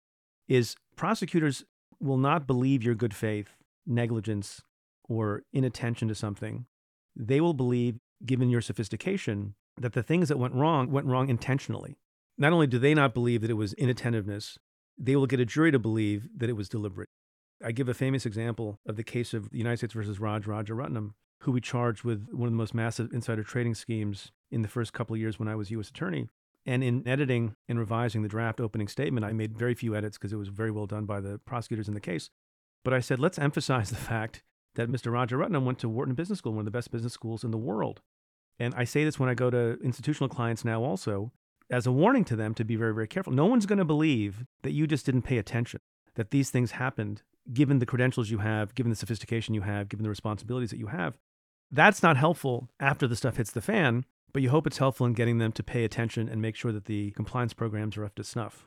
is 0.47 0.75
prosecutors 0.95 1.63
will 1.99 2.17
not 2.17 2.45
believe 2.45 2.83
your 2.83 2.95
good 2.95 3.13
faith, 3.13 3.55
negligence, 3.85 4.61
or 5.05 5.43
inattention 5.53 6.07
to 6.09 6.15
something. 6.15 6.65
They 7.15 7.39
will 7.39 7.53
believe, 7.53 7.99
given 8.25 8.49
your 8.49 8.61
sophistication, 8.61 9.55
that 9.77 9.93
the 9.93 10.03
things 10.03 10.29
that 10.29 10.39
went 10.39 10.53
wrong 10.53 10.91
went 10.91 11.07
wrong 11.07 11.29
intentionally. 11.29 11.97
Not 12.37 12.53
only 12.53 12.67
do 12.67 12.79
they 12.79 12.93
not 12.93 13.13
believe 13.13 13.41
that 13.41 13.51
it 13.51 13.55
was 13.55 13.73
inattentiveness, 13.73 14.57
they 14.97 15.15
will 15.15 15.27
get 15.27 15.39
a 15.39 15.45
jury 15.45 15.71
to 15.71 15.79
believe 15.79 16.27
that 16.35 16.49
it 16.49 16.57
was 16.57 16.69
deliberate. 16.69 17.09
I 17.63 17.71
give 17.71 17.87
a 17.87 17.93
famous 17.93 18.25
example 18.25 18.79
of 18.85 18.97
the 18.97 19.03
case 19.03 19.33
of 19.33 19.49
the 19.51 19.57
United 19.57 19.77
States 19.77 19.93
versus 19.93 20.19
Raj 20.19 20.45
Rajaratnam, 20.45 21.13
who 21.41 21.51
we 21.51 21.61
charged 21.61 22.03
with 22.03 22.27
one 22.31 22.47
of 22.47 22.53
the 22.53 22.57
most 22.57 22.73
massive 22.73 23.13
insider 23.13 23.43
trading 23.43 23.75
schemes 23.75 24.31
in 24.53 24.61
the 24.61 24.67
first 24.67 24.93
couple 24.93 25.13
of 25.13 25.19
years 25.19 25.39
when 25.39 25.47
I 25.47 25.55
was 25.55 25.71
U.S. 25.71 25.89
Attorney. 25.89 26.29
And 26.65 26.81
in 26.81 27.05
editing 27.05 27.55
and 27.67 27.77
revising 27.77 28.21
the 28.21 28.29
draft 28.29 28.61
opening 28.61 28.87
statement, 28.87 29.25
I 29.25 29.33
made 29.33 29.57
very 29.57 29.75
few 29.75 29.95
edits 29.95 30.17
because 30.17 30.31
it 30.31 30.37
was 30.37 30.47
very 30.47 30.71
well 30.71 30.85
done 30.85 31.05
by 31.05 31.19
the 31.19 31.39
prosecutors 31.39 31.89
in 31.89 31.93
the 31.93 31.99
case. 31.99 32.29
But 32.85 32.93
I 32.93 33.01
said, 33.01 33.19
let's 33.19 33.37
emphasize 33.37 33.89
the 33.89 33.95
fact 33.97 34.43
that 34.75 34.89
Mr. 34.89 35.11
Rajaratnam 35.11 35.65
went 35.65 35.79
to 35.79 35.89
Wharton 35.89 36.15
Business 36.15 36.39
School, 36.39 36.53
one 36.53 36.59
of 36.59 36.65
the 36.65 36.71
best 36.71 36.91
business 36.91 37.13
schools 37.13 37.43
in 37.43 37.51
the 37.51 37.57
world. 37.57 38.01
And 38.59 38.73
I 38.75 38.85
say 38.85 39.03
this 39.03 39.19
when 39.19 39.29
I 39.29 39.33
go 39.33 39.49
to 39.49 39.77
institutional 39.83 40.29
clients 40.29 40.63
now 40.63 40.83
also. 40.83 41.31
as 41.69 41.87
a 41.87 41.91
warning 41.91 42.23
to 42.25 42.35
them 42.35 42.53
to 42.53 42.63
be 42.63 42.75
very, 42.75 42.93
very 42.93 43.07
careful. 43.07 43.33
No 43.33 43.45
one's 43.45 43.65
going 43.65 43.79
to 43.79 43.85
believe 43.85 44.45
that 44.63 44.73
you 44.73 44.87
just 44.87 45.05
didn't 45.05 45.23
pay 45.23 45.37
attention, 45.37 45.79
that 46.15 46.31
these 46.31 46.49
things 46.49 46.71
happened, 46.71 47.23
given 47.51 47.79
the 47.79 47.85
credentials 47.85 48.29
you 48.29 48.39
have, 48.39 48.75
given 48.75 48.89
the 48.89 48.95
sophistication 48.95 49.53
you 49.53 49.61
have, 49.61 49.89
given 49.89 50.03
the 50.03 50.09
responsibilities 50.09 50.69
that 50.69 50.79
you 50.79 50.87
have. 50.87 51.17
That's 51.71 52.03
not 52.03 52.17
helpful 52.17 52.69
after 52.79 53.07
the 53.07 53.15
stuff 53.15 53.37
hits 53.37 53.51
the 53.51 53.61
fan, 53.61 54.05
but 54.33 54.41
you 54.41 54.49
hope 54.49 54.67
it's 54.67 54.79
helpful 54.79 55.05
in 55.05 55.13
getting 55.13 55.37
them 55.37 55.51
to 55.53 55.63
pay 55.63 55.85
attention 55.85 56.27
and 56.27 56.41
make 56.41 56.55
sure 56.55 56.71
that 56.71 56.85
the 56.85 57.11
compliance 57.11 57.53
programs 57.53 57.95
are 57.95 58.03
up 58.03 58.15
to 58.15 58.23
snuff. 58.23 58.65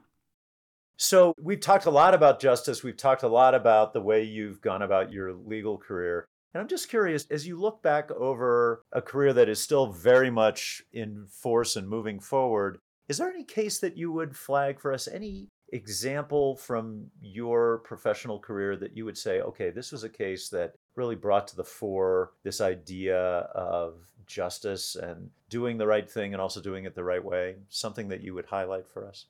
So, 0.97 1.35
we've 1.39 1.61
talked 1.61 1.85
a 1.85 1.91
lot 1.91 2.15
about 2.15 2.41
justice. 2.41 2.83
We've 2.83 2.97
talked 2.97 3.23
a 3.23 3.29
lot 3.29 3.55
about 3.55 3.93
the 3.93 4.01
way 4.01 4.23
you've 4.23 4.63
gone 4.63 4.81
about 4.81 5.13
your 5.13 5.35
legal 5.35 5.77
career. 5.77 6.25
And 6.55 6.63
I'm 6.63 6.69
just 6.69 6.89
curious, 6.89 7.27
as 7.31 7.47
you 7.47 7.61
look 7.61 7.83
back 7.83 8.11
over 8.11 8.83
a 8.91 9.03
career 9.03 9.35
that 9.35 9.51
is 9.51 9.61
still 9.61 9.89
very 9.93 10.31
much 10.31 10.83
in 10.95 11.27
force 11.27 11.77
and 11.77 11.87
moving 11.87 12.19
forward, 12.19 12.79
is 13.09 13.19
there 13.19 13.29
any 13.29 13.45
case 13.45 13.79
that 13.81 13.99
you 13.99 14.11
would 14.11 14.35
flag 14.35 14.81
for 14.81 14.95
us? 14.95 15.07
Any 15.07 15.49
example 15.71 16.57
from 16.57 17.07
your 17.21 17.79
professional 17.79 18.39
career 18.39 18.77
that 18.77 18.97
you 18.97 19.05
would 19.05 19.19
say, 19.19 19.41
okay, 19.41 19.71
this 19.71 19.93
was 19.93 20.05
a 20.05 20.09
case 20.09 20.49
that 20.51 20.75
really 20.95 21.17
brought 21.17 21.49
to 21.49 21.57
the 21.57 21.65
fore 21.65 22.33
this 22.43 22.61
idea 22.61 23.19
of 23.19 23.95
justice 24.27 24.97
and 24.97 25.31
doing 25.49 25.79
the 25.79 25.87
right 25.87 26.09
thing 26.11 26.33
and 26.33 26.41
also 26.41 26.61
doing 26.61 26.85
it 26.85 26.95
the 26.95 27.05
right 27.05 27.25
way? 27.25 27.57
Something 27.69 28.09
that 28.09 28.23
you 28.23 28.35
would 28.35 28.47
highlight 28.47 28.87
for 28.87 29.07
us? 29.07 29.27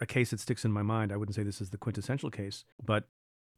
A 0.00 0.06
case 0.06 0.30
that 0.30 0.40
sticks 0.40 0.64
in 0.64 0.72
my 0.72 0.82
mind, 0.82 1.12
I 1.12 1.16
wouldn't 1.16 1.36
say 1.36 1.42
this 1.42 1.60
is 1.60 1.70
the 1.70 1.78
quintessential 1.78 2.30
case, 2.30 2.64
but 2.84 3.04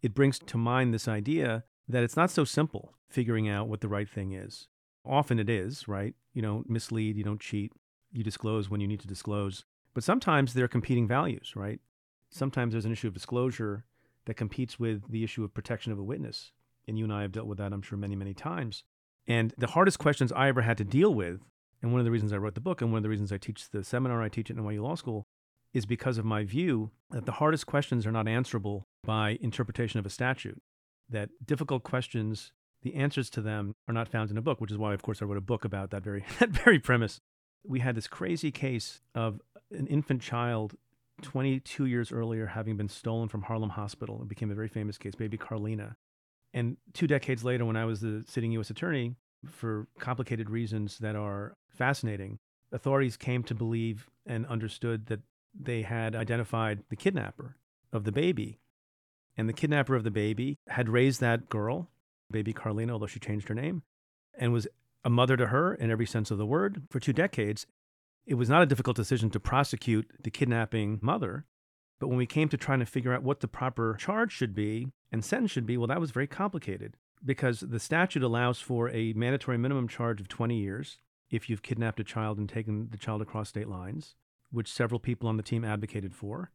it 0.02 0.14
brings 0.14 0.38
to 0.38 0.58
mind 0.58 0.92
this 0.92 1.08
idea 1.08 1.64
that 1.88 2.02
it's 2.02 2.16
not 2.16 2.30
so 2.30 2.44
simple 2.44 2.94
figuring 3.08 3.48
out 3.48 3.68
what 3.68 3.80
the 3.80 3.88
right 3.88 4.08
thing 4.08 4.32
is. 4.32 4.68
Often 5.04 5.38
it 5.38 5.48
is, 5.48 5.88
right? 5.88 6.14
You 6.34 6.42
don't 6.42 6.68
mislead, 6.68 7.16
you 7.16 7.24
don't 7.24 7.40
cheat, 7.40 7.72
you 8.12 8.24
disclose 8.24 8.68
when 8.68 8.80
you 8.80 8.88
need 8.88 9.00
to 9.00 9.06
disclose. 9.06 9.64
But 9.96 10.04
sometimes 10.04 10.52
there 10.52 10.66
are 10.66 10.68
competing 10.68 11.08
values, 11.08 11.54
right? 11.56 11.80
Sometimes 12.28 12.72
there's 12.72 12.84
an 12.84 12.92
issue 12.92 13.08
of 13.08 13.14
disclosure 13.14 13.86
that 14.26 14.34
competes 14.34 14.78
with 14.78 15.10
the 15.10 15.24
issue 15.24 15.42
of 15.42 15.54
protection 15.54 15.90
of 15.90 15.98
a 15.98 16.02
witness. 16.02 16.52
And 16.86 16.98
you 16.98 17.04
and 17.04 17.12
I 17.14 17.22
have 17.22 17.32
dealt 17.32 17.46
with 17.46 17.56
that, 17.56 17.72
I'm 17.72 17.80
sure, 17.80 17.96
many, 17.96 18.14
many 18.14 18.34
times. 18.34 18.84
And 19.26 19.54
the 19.56 19.68
hardest 19.68 19.98
questions 19.98 20.32
I 20.32 20.48
ever 20.48 20.60
had 20.60 20.76
to 20.76 20.84
deal 20.84 21.14
with, 21.14 21.40
and 21.80 21.92
one 21.92 22.00
of 22.00 22.04
the 22.04 22.10
reasons 22.10 22.34
I 22.34 22.36
wrote 22.36 22.54
the 22.54 22.60
book 22.60 22.82
and 22.82 22.92
one 22.92 22.98
of 22.98 23.04
the 23.04 23.08
reasons 23.08 23.32
I 23.32 23.38
teach 23.38 23.70
the 23.70 23.82
seminar 23.82 24.22
I 24.22 24.28
teach 24.28 24.50
at 24.50 24.58
NYU 24.58 24.82
Law 24.82 24.96
School, 24.96 25.24
is 25.72 25.86
because 25.86 26.18
of 26.18 26.26
my 26.26 26.44
view 26.44 26.90
that 27.10 27.24
the 27.24 27.32
hardest 27.32 27.64
questions 27.64 28.06
are 28.06 28.12
not 28.12 28.28
answerable 28.28 28.86
by 29.02 29.38
interpretation 29.40 29.98
of 29.98 30.04
a 30.04 30.10
statute 30.10 30.60
that 31.08 31.30
difficult 31.42 31.84
questions, 31.84 32.52
the 32.82 32.96
answers 32.96 33.30
to 33.30 33.40
them 33.40 33.74
are 33.88 33.94
not 33.94 34.08
found 34.08 34.30
in 34.30 34.36
a 34.36 34.42
book, 34.42 34.60
which 34.60 34.70
is 34.70 34.76
why, 34.76 34.92
of 34.92 35.00
course, 35.00 35.22
I 35.22 35.24
wrote 35.24 35.38
a 35.38 35.40
book 35.40 35.64
about 35.64 35.90
that 35.92 36.02
very, 36.02 36.22
that 36.38 36.50
very 36.50 36.78
premise. 36.78 37.18
We 37.64 37.80
had 37.80 37.94
this 37.94 38.08
crazy 38.08 38.52
case 38.52 39.00
of 39.14 39.40
an 39.70 39.86
infant 39.86 40.22
child 40.22 40.74
22 41.22 41.86
years 41.86 42.12
earlier 42.12 42.46
having 42.46 42.76
been 42.76 42.88
stolen 42.88 43.28
from 43.28 43.42
Harlem 43.42 43.70
Hospital. 43.70 44.20
It 44.22 44.28
became 44.28 44.50
a 44.50 44.54
very 44.54 44.68
famous 44.68 44.98
case, 44.98 45.14
baby 45.14 45.36
Carlina. 45.36 45.96
And 46.52 46.76
two 46.92 47.06
decades 47.06 47.44
later, 47.44 47.64
when 47.64 47.76
I 47.76 47.84
was 47.84 48.00
the 48.00 48.24
sitting 48.26 48.52
U.S. 48.52 48.70
attorney, 48.70 49.14
for 49.50 49.86
complicated 49.98 50.50
reasons 50.50 50.98
that 50.98 51.16
are 51.16 51.56
fascinating, 51.68 52.38
authorities 52.72 53.16
came 53.16 53.42
to 53.44 53.54
believe 53.54 54.08
and 54.26 54.46
understood 54.46 55.06
that 55.06 55.20
they 55.58 55.82
had 55.82 56.14
identified 56.14 56.82
the 56.88 56.96
kidnapper 56.96 57.56
of 57.92 58.04
the 58.04 58.12
baby 58.12 58.58
and 59.36 59.48
the 59.48 59.52
kidnapper 59.52 59.94
of 59.94 60.04
the 60.04 60.10
baby 60.10 60.58
had 60.68 60.88
raised 60.88 61.20
that 61.20 61.48
girl, 61.48 61.90
baby 62.30 62.52
Carlina, 62.52 62.92
although 62.92 63.06
she 63.06 63.20
changed 63.20 63.48
her 63.48 63.54
name, 63.54 63.82
and 64.34 64.52
was 64.52 64.66
a 65.04 65.10
mother 65.10 65.36
to 65.36 65.48
her 65.48 65.74
in 65.74 65.90
every 65.90 66.06
sense 66.06 66.30
of 66.30 66.38
the 66.38 66.46
word 66.46 66.82
for 66.90 66.98
two 67.00 67.12
decades. 67.12 67.66
It 68.26 68.34
was 68.34 68.48
not 68.48 68.62
a 68.62 68.66
difficult 68.66 68.96
decision 68.96 69.30
to 69.30 69.40
prosecute 69.40 70.10
the 70.22 70.30
kidnapping 70.30 70.98
mother. 71.00 71.46
But 71.98 72.08
when 72.08 72.18
we 72.18 72.26
came 72.26 72.48
to 72.48 72.56
trying 72.56 72.80
to 72.80 72.86
figure 72.86 73.14
out 73.14 73.22
what 73.22 73.40
the 73.40 73.48
proper 73.48 73.94
charge 73.98 74.32
should 74.32 74.54
be 74.54 74.88
and 75.10 75.24
sentence 75.24 75.52
should 75.52 75.64
be, 75.64 75.76
well, 75.76 75.86
that 75.86 76.00
was 76.00 76.10
very 76.10 76.26
complicated 76.26 76.96
because 77.24 77.60
the 77.60 77.80
statute 77.80 78.22
allows 78.22 78.60
for 78.60 78.90
a 78.90 79.12
mandatory 79.14 79.56
minimum 79.56 79.88
charge 79.88 80.20
of 80.20 80.28
20 80.28 80.58
years 80.58 80.98
if 81.30 81.48
you've 81.48 81.62
kidnapped 81.62 82.00
a 82.00 82.04
child 82.04 82.38
and 82.38 82.48
taken 82.48 82.88
the 82.90 82.98
child 82.98 83.22
across 83.22 83.48
state 83.48 83.68
lines, 83.68 84.14
which 84.50 84.72
several 84.72 85.00
people 85.00 85.28
on 85.28 85.36
the 85.36 85.42
team 85.42 85.64
advocated 85.64 86.14
for. 86.14 86.50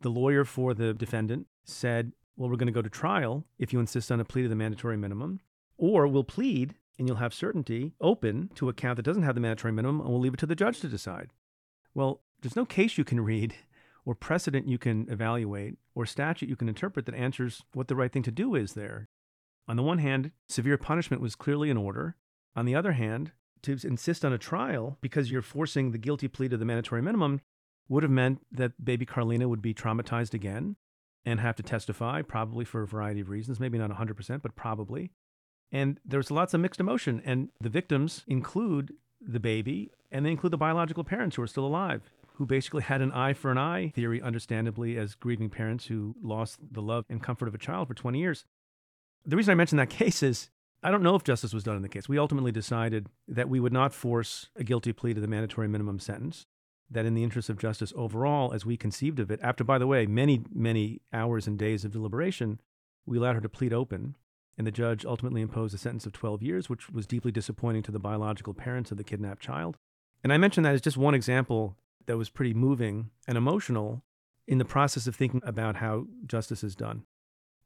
The 0.00 0.10
lawyer 0.10 0.44
for 0.44 0.74
the 0.74 0.92
defendant 0.92 1.46
said, 1.64 2.12
Well, 2.36 2.50
we're 2.50 2.56
going 2.56 2.66
to 2.66 2.72
go 2.72 2.82
to 2.82 2.90
trial 2.90 3.46
if 3.58 3.72
you 3.72 3.80
insist 3.80 4.12
on 4.12 4.20
a 4.20 4.24
plea 4.24 4.42
to 4.42 4.48
the 4.48 4.54
mandatory 4.54 4.96
minimum, 4.96 5.40
or 5.76 6.06
we'll 6.06 6.24
plead 6.24 6.74
and 7.00 7.08
you'll 7.08 7.16
have 7.16 7.32
certainty 7.32 7.94
open 7.98 8.50
to 8.54 8.68
a 8.68 8.74
count 8.74 8.96
that 8.96 9.04
doesn't 9.04 9.22
have 9.22 9.34
the 9.34 9.40
mandatory 9.40 9.72
minimum, 9.72 10.02
and 10.02 10.10
we'll 10.10 10.20
leave 10.20 10.34
it 10.34 10.40
to 10.40 10.46
the 10.46 10.54
judge 10.54 10.80
to 10.80 10.86
decide. 10.86 11.30
Well, 11.94 12.20
there's 12.42 12.54
no 12.54 12.66
case 12.66 12.98
you 12.98 13.04
can 13.04 13.20
read 13.24 13.54
or 14.04 14.14
precedent 14.14 14.68
you 14.68 14.76
can 14.76 15.10
evaluate 15.10 15.78
or 15.94 16.04
statute 16.04 16.50
you 16.50 16.56
can 16.56 16.68
interpret 16.68 17.06
that 17.06 17.14
answers 17.14 17.62
what 17.72 17.88
the 17.88 17.96
right 17.96 18.12
thing 18.12 18.22
to 18.24 18.30
do 18.30 18.54
is 18.54 18.74
there. 18.74 19.08
On 19.66 19.76
the 19.76 19.82
one 19.82 19.96
hand, 19.96 20.30
severe 20.48 20.76
punishment 20.76 21.22
was 21.22 21.34
clearly 21.34 21.70
in 21.70 21.78
order. 21.78 22.16
On 22.54 22.66
the 22.66 22.74
other 22.74 22.92
hand, 22.92 23.32
to 23.62 23.78
insist 23.82 24.22
on 24.22 24.34
a 24.34 24.38
trial 24.38 24.98
because 25.00 25.30
you're 25.30 25.40
forcing 25.40 25.92
the 25.92 25.98
guilty 25.98 26.28
plea 26.28 26.50
to 26.50 26.58
the 26.58 26.66
mandatory 26.66 27.00
minimum 27.00 27.40
would 27.88 28.02
have 28.02 28.12
meant 28.12 28.44
that 28.52 28.84
baby 28.84 29.06
Carlina 29.06 29.48
would 29.48 29.62
be 29.62 29.72
traumatized 29.72 30.34
again 30.34 30.76
and 31.24 31.40
have 31.40 31.56
to 31.56 31.62
testify, 31.62 32.20
probably 32.20 32.66
for 32.66 32.82
a 32.82 32.86
variety 32.86 33.20
of 33.20 33.30
reasons, 33.30 33.58
maybe 33.58 33.78
not 33.78 33.90
100%, 33.90 34.42
but 34.42 34.54
probably. 34.54 35.12
And 35.72 36.00
there's 36.04 36.30
lots 36.30 36.54
of 36.54 36.60
mixed 36.60 36.80
emotion. 36.80 37.22
And 37.24 37.50
the 37.60 37.68
victims 37.68 38.24
include 38.26 38.92
the 39.20 39.40
baby 39.40 39.90
and 40.10 40.26
they 40.26 40.30
include 40.30 40.52
the 40.52 40.58
biological 40.58 41.04
parents 41.04 41.36
who 41.36 41.42
are 41.42 41.46
still 41.46 41.66
alive, 41.66 42.02
who 42.34 42.46
basically 42.46 42.82
had 42.82 43.00
an 43.00 43.12
eye 43.12 43.32
for 43.32 43.50
an 43.50 43.58
eye 43.58 43.92
theory, 43.94 44.20
understandably, 44.20 44.96
as 44.96 45.14
grieving 45.14 45.50
parents 45.50 45.86
who 45.86 46.16
lost 46.20 46.58
the 46.72 46.82
love 46.82 47.04
and 47.08 47.22
comfort 47.22 47.46
of 47.46 47.54
a 47.54 47.58
child 47.58 47.86
for 47.86 47.94
20 47.94 48.18
years. 48.18 48.44
The 49.24 49.36
reason 49.36 49.52
I 49.52 49.54
mention 49.54 49.78
that 49.78 49.90
case 49.90 50.22
is 50.22 50.50
I 50.82 50.90
don't 50.90 51.02
know 51.02 51.14
if 51.14 51.24
justice 51.24 51.52
was 51.52 51.64
done 51.64 51.76
in 51.76 51.82
the 51.82 51.88
case. 51.88 52.08
We 52.08 52.18
ultimately 52.18 52.52
decided 52.52 53.08
that 53.28 53.50
we 53.50 53.60
would 53.60 53.72
not 53.72 53.92
force 53.92 54.48
a 54.56 54.64
guilty 54.64 54.92
plea 54.92 55.12
to 55.14 55.20
the 55.20 55.28
mandatory 55.28 55.68
minimum 55.68 55.98
sentence 55.98 56.46
that 56.90 57.04
in 57.04 57.14
the 57.14 57.22
interest 57.22 57.50
of 57.50 57.58
justice 57.58 57.92
overall, 57.94 58.52
as 58.52 58.66
we 58.66 58.76
conceived 58.76 59.20
of 59.20 59.30
it, 59.30 59.38
after, 59.42 59.62
by 59.62 59.78
the 59.78 59.86
way, 59.86 60.06
many, 60.06 60.42
many 60.52 61.02
hours 61.12 61.46
and 61.46 61.58
days 61.58 61.84
of 61.84 61.92
deliberation, 61.92 62.60
we 63.06 63.18
allowed 63.18 63.34
her 63.34 63.40
to 63.42 63.48
plead 63.48 63.72
open. 63.72 64.16
And 64.58 64.66
the 64.66 64.72
judge 64.72 65.04
ultimately 65.04 65.40
imposed 65.40 65.74
a 65.74 65.78
sentence 65.78 66.06
of 66.06 66.12
12 66.12 66.42
years, 66.42 66.68
which 66.68 66.90
was 66.90 67.06
deeply 67.06 67.32
disappointing 67.32 67.82
to 67.84 67.92
the 67.92 67.98
biological 67.98 68.52
parents 68.52 68.90
of 68.90 68.98
the 68.98 69.04
kidnapped 69.04 69.42
child. 69.42 69.76
And 70.22 70.32
I 70.32 70.38
mention 70.38 70.62
that 70.64 70.74
as 70.74 70.80
just 70.80 70.96
one 70.96 71.14
example 71.14 71.76
that 72.06 72.18
was 72.18 72.28
pretty 72.28 72.52
moving 72.52 73.10
and 73.26 73.38
emotional 73.38 74.02
in 74.46 74.58
the 74.58 74.64
process 74.64 75.06
of 75.06 75.16
thinking 75.16 75.40
about 75.44 75.76
how 75.76 76.06
justice 76.26 76.64
is 76.64 76.74
done. 76.74 77.04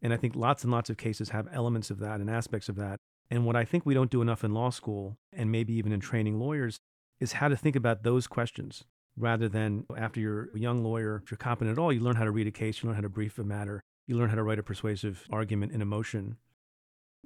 And 0.03 0.12
I 0.12 0.16
think 0.16 0.37
lots 0.37 0.62
and 0.62 0.73
lots 0.73 0.90
of 0.90 0.97
cases 0.97 1.31
have 1.31 1.49
elements 1.51 1.90
of 1.90 1.99
that 2.01 2.20
and 2.20 2.31
aspects 2.31 2.68
of 2.68 2.77
that. 2.77 3.01
And 3.31 3.47
what 3.47 3.57
I 3.57 3.64
think 3.64 3.87
we 3.87 3.94
don't 3.94 4.11
do 4.11 4.20
enough 4.20 4.44
in 4.44 4.53
law 4.53 4.70
school, 4.70 5.16
and 5.33 5.51
maybe 5.51 5.73
even 5.75 5.92
in 5.92 6.01
training 6.01 6.38
lawyers, 6.38 6.79
is 7.20 7.33
how 7.33 7.49
to 7.49 7.57
think 7.57 7.75
about 7.75 8.03
those 8.03 8.27
questions 8.27 8.85
rather 9.16 9.49
than 9.49 9.87
after 9.97 10.20
you're 10.20 10.51
a 10.55 10.59
young 10.59 10.83
lawyer, 10.83 11.23
if 11.25 11.31
you're 11.31 11.38
competent 11.38 11.79
at 11.79 11.81
all, 11.81 11.92
you 11.92 12.01
learn 12.01 12.16
how 12.16 12.25
to 12.25 12.31
read 12.31 12.47
a 12.47 12.51
case, 12.51 12.83
you 12.83 12.88
learn 12.88 12.97
how 12.97 13.03
to 13.03 13.09
brief 13.09 13.38
a 13.38 13.44
matter, 13.44 13.81
you 14.07 14.16
learn 14.16 14.29
how 14.29 14.35
to 14.35 14.42
write 14.42 14.59
a 14.59 14.62
persuasive 14.62 15.27
argument 15.31 15.73
in 15.73 15.81
emotion. 15.81 16.37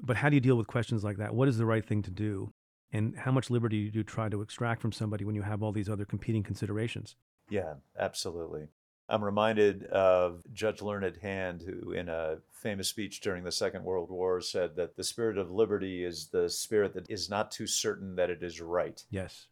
But 0.03 0.17
how 0.17 0.29
do 0.29 0.37
you 0.37 0.41
deal 0.41 0.57
with 0.57 0.67
questions 0.67 1.05
like 1.05 1.19
that? 1.19 1.35
What 1.35 1.49
is 1.49 1.59
the 1.59 1.67
right 1.67 1.85
thing 1.85 2.03
to 2.03 2.11
do? 2.11 2.53
And 2.93 3.17
how 3.17 3.33
much 3.33 3.51
liberty 3.51 3.91
do 3.91 3.99
you 3.99 4.05
try 4.05 4.29
to 4.29 4.41
extract 4.41 4.81
from 4.81 4.93
somebody 4.93 5.25
when 5.25 5.35
you 5.35 5.43
have 5.43 5.63
all 5.63 5.73
these 5.73 5.89
other 5.91 6.05
competing 6.05 6.43
considerations? 6.43 7.17
Yeah, 7.51 7.75
absolutely. 7.99 8.69
I'm 9.11 9.25
reminded 9.25 9.85
of 9.85 10.43
Judge 10.53 10.83
Learned 10.83 11.17
Hand, 11.23 11.63
who, 11.63 11.93
in 11.93 12.09
a 12.09 12.39
famous 12.51 12.89
speech 12.89 13.21
during 13.21 13.45
the 13.45 13.53
Second 13.53 13.85
World 13.85 14.11
War, 14.11 14.41
said 14.41 14.77
that 14.77 14.97
the 14.97 15.05
spirit 15.05 15.39
of 15.39 15.51
liberty 15.51 16.05
is 16.05 16.29
the 16.29 16.49
spirit 16.49 16.95
that 16.95 17.11
is 17.11 17.31
not 17.31 17.51
too 17.51 17.67
certain 17.67 18.17
that 18.17 18.31
it 18.31 18.43
is 18.43 18.61
right. 18.61 19.03
Yes 19.11 19.47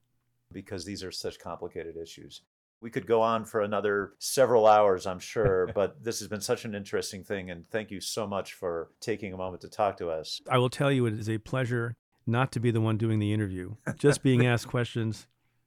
because 0.53 0.85
these 0.85 1.03
are 1.03 1.13
such 1.13 1.39
complicated 1.39 1.97
issues. 1.97 2.43
We 2.81 2.91
could 2.91 3.07
go 3.07 3.23
on 3.23 3.45
for 3.45 3.63
another 3.63 4.13
several 4.19 4.67
hours, 4.67 5.07
I'm 5.07 5.19
sure, 5.19 5.71
but 5.75 6.03
this 6.05 6.19
has 6.21 6.29
been 6.29 6.41
such 6.41 6.65
an 6.65 6.75
interesting 6.75 7.25
thing. 7.25 7.51
And 7.51 7.67
thank 7.67 7.91
you 7.91 8.01
so 8.01 8.27
much 8.27 8.53
for 8.53 8.91
taking 9.01 9.33
a 9.33 9.37
moment 9.37 9.63
to 9.63 9.69
talk 9.69 9.97
to 9.99 10.11
us. 10.11 10.41
I 10.51 10.59
will 10.59 10.69
tell 10.69 10.93
you, 10.93 11.07
it 11.07 11.15
is 11.15 11.29
a 11.29 11.39
pleasure 11.39 11.97
not 12.27 12.53
to 12.53 12.61
be 12.61 12.71
the 12.71 12.81
one 12.81 12.97
doing 12.97 13.19
the 13.19 13.33
interview, 13.33 13.75
just 13.97 14.23
being 14.23 14.47
asked 14.53 14.69
questions. 14.69 15.27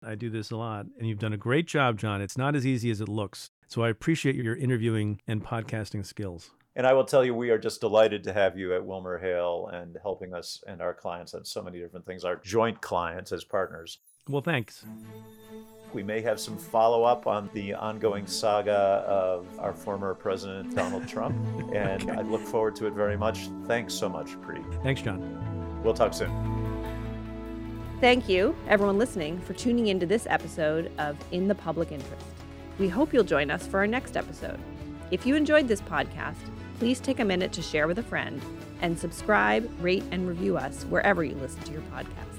I 0.04 0.16
do 0.16 0.30
this 0.30 0.52
a 0.52 0.56
lot, 0.56 0.86
and 0.98 1.08
you've 1.08 1.20
done 1.20 1.34
a 1.34 1.38
great 1.38 1.68
job, 1.68 1.98
John. 1.98 2.22
It's 2.22 2.38
not 2.38 2.56
as 2.56 2.66
easy 2.66 2.90
as 2.90 3.02
it 3.02 3.10
looks. 3.10 3.52
So 3.68 3.84
I 3.84 3.90
appreciate 3.90 4.36
your 4.36 4.56
interviewing 4.56 5.22
and 5.28 5.44
podcasting 5.44 6.06
skills. 6.06 6.52
And 6.76 6.88
I 6.88 6.94
will 6.94 7.04
tell 7.04 7.26
you, 7.26 7.36
we 7.36 7.50
are 7.50 7.58
just 7.58 7.82
delighted 7.82 8.24
to 8.24 8.34
have 8.34 8.58
you 8.58 8.74
at 8.74 8.82
WilmerHale 8.82 9.74
and 9.74 9.98
helping 10.02 10.34
us 10.34 10.64
and 10.66 10.82
our 10.82 10.94
clients 10.94 11.34
on 11.34 11.44
so 11.44 11.62
many 11.62 11.80
different 11.80 12.06
things, 12.06 12.24
our 12.24 12.38
joint 12.38 12.82
clients 12.82 13.32
as 13.32 13.44
partners. 13.44 14.00
Well, 14.30 14.42
thanks. 14.42 14.86
We 15.94 16.04
may 16.04 16.22
have 16.22 16.40
some 16.40 16.58
follow 16.58 17.04
up 17.04 17.26
on 17.26 17.50
the 17.54 17.74
ongoing 17.74 18.28
saga 18.28 18.72
of 19.08 19.48
our 19.60 19.74
former 19.74 20.14
President 20.14 20.76
Donald 20.76 21.08
Trump, 21.08 21.36
and 21.74 22.04
okay. 22.04 22.20
I 22.20 22.22
look 22.22 22.42
forward 22.42 22.76
to 22.78 22.88
it 22.88 22.94
very 22.94 23.18
much. 23.18 23.50
Thanks 23.66 23.94
so 23.94 24.08
much, 24.08 24.40
Preet. 24.42 24.84
Thanks, 24.84 25.02
John. 25.02 25.82
We'll 25.84 25.94
talk 25.94 26.14
soon. 26.14 26.30
Thank 28.00 28.30
you, 28.30 28.56
everyone 28.68 28.98
listening, 28.98 29.42
for 29.42 29.54
tuning 29.54 29.88
into 29.88 30.06
this 30.06 30.26
episode 30.30 30.92
of 31.00 31.18
In 31.32 31.48
the 31.48 31.56
Public 31.56 31.92
Interest. 31.92 32.26
We 32.78 32.88
hope 32.88 33.14
you'll 33.14 33.26
join 33.26 33.52
us 33.52 33.68
for 33.68 33.80
our 33.80 33.88
next 33.88 34.16
episode. 34.16 34.60
If 35.12 35.26
you 35.26 35.36
enjoyed 35.36 35.68
this 35.68 35.82
podcast, 35.82 36.38
please 36.78 37.02
take 37.02 37.20
a 37.20 37.26
minute 37.26 37.52
to 37.54 37.62
share 37.62 37.88
with 37.88 38.00
a 38.00 38.04
friend 38.04 38.42
and 38.82 38.98
subscribe, 38.98 39.70
rate, 39.82 40.06
and 40.12 40.28
review 40.28 40.56
us 40.56 40.84
wherever 40.84 41.24
you 41.24 41.36
listen 41.36 41.62
to 41.64 41.74
your 41.74 41.82
podcasts. 41.94 42.30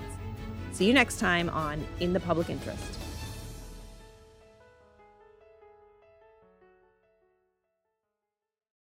See 0.72 0.86
you 0.86 0.94
next 0.94 1.18
time 1.18 1.50
on 1.50 1.84
In 1.98 2.14
the 2.14 2.20
Public 2.20 2.48
Interest. 2.48 2.98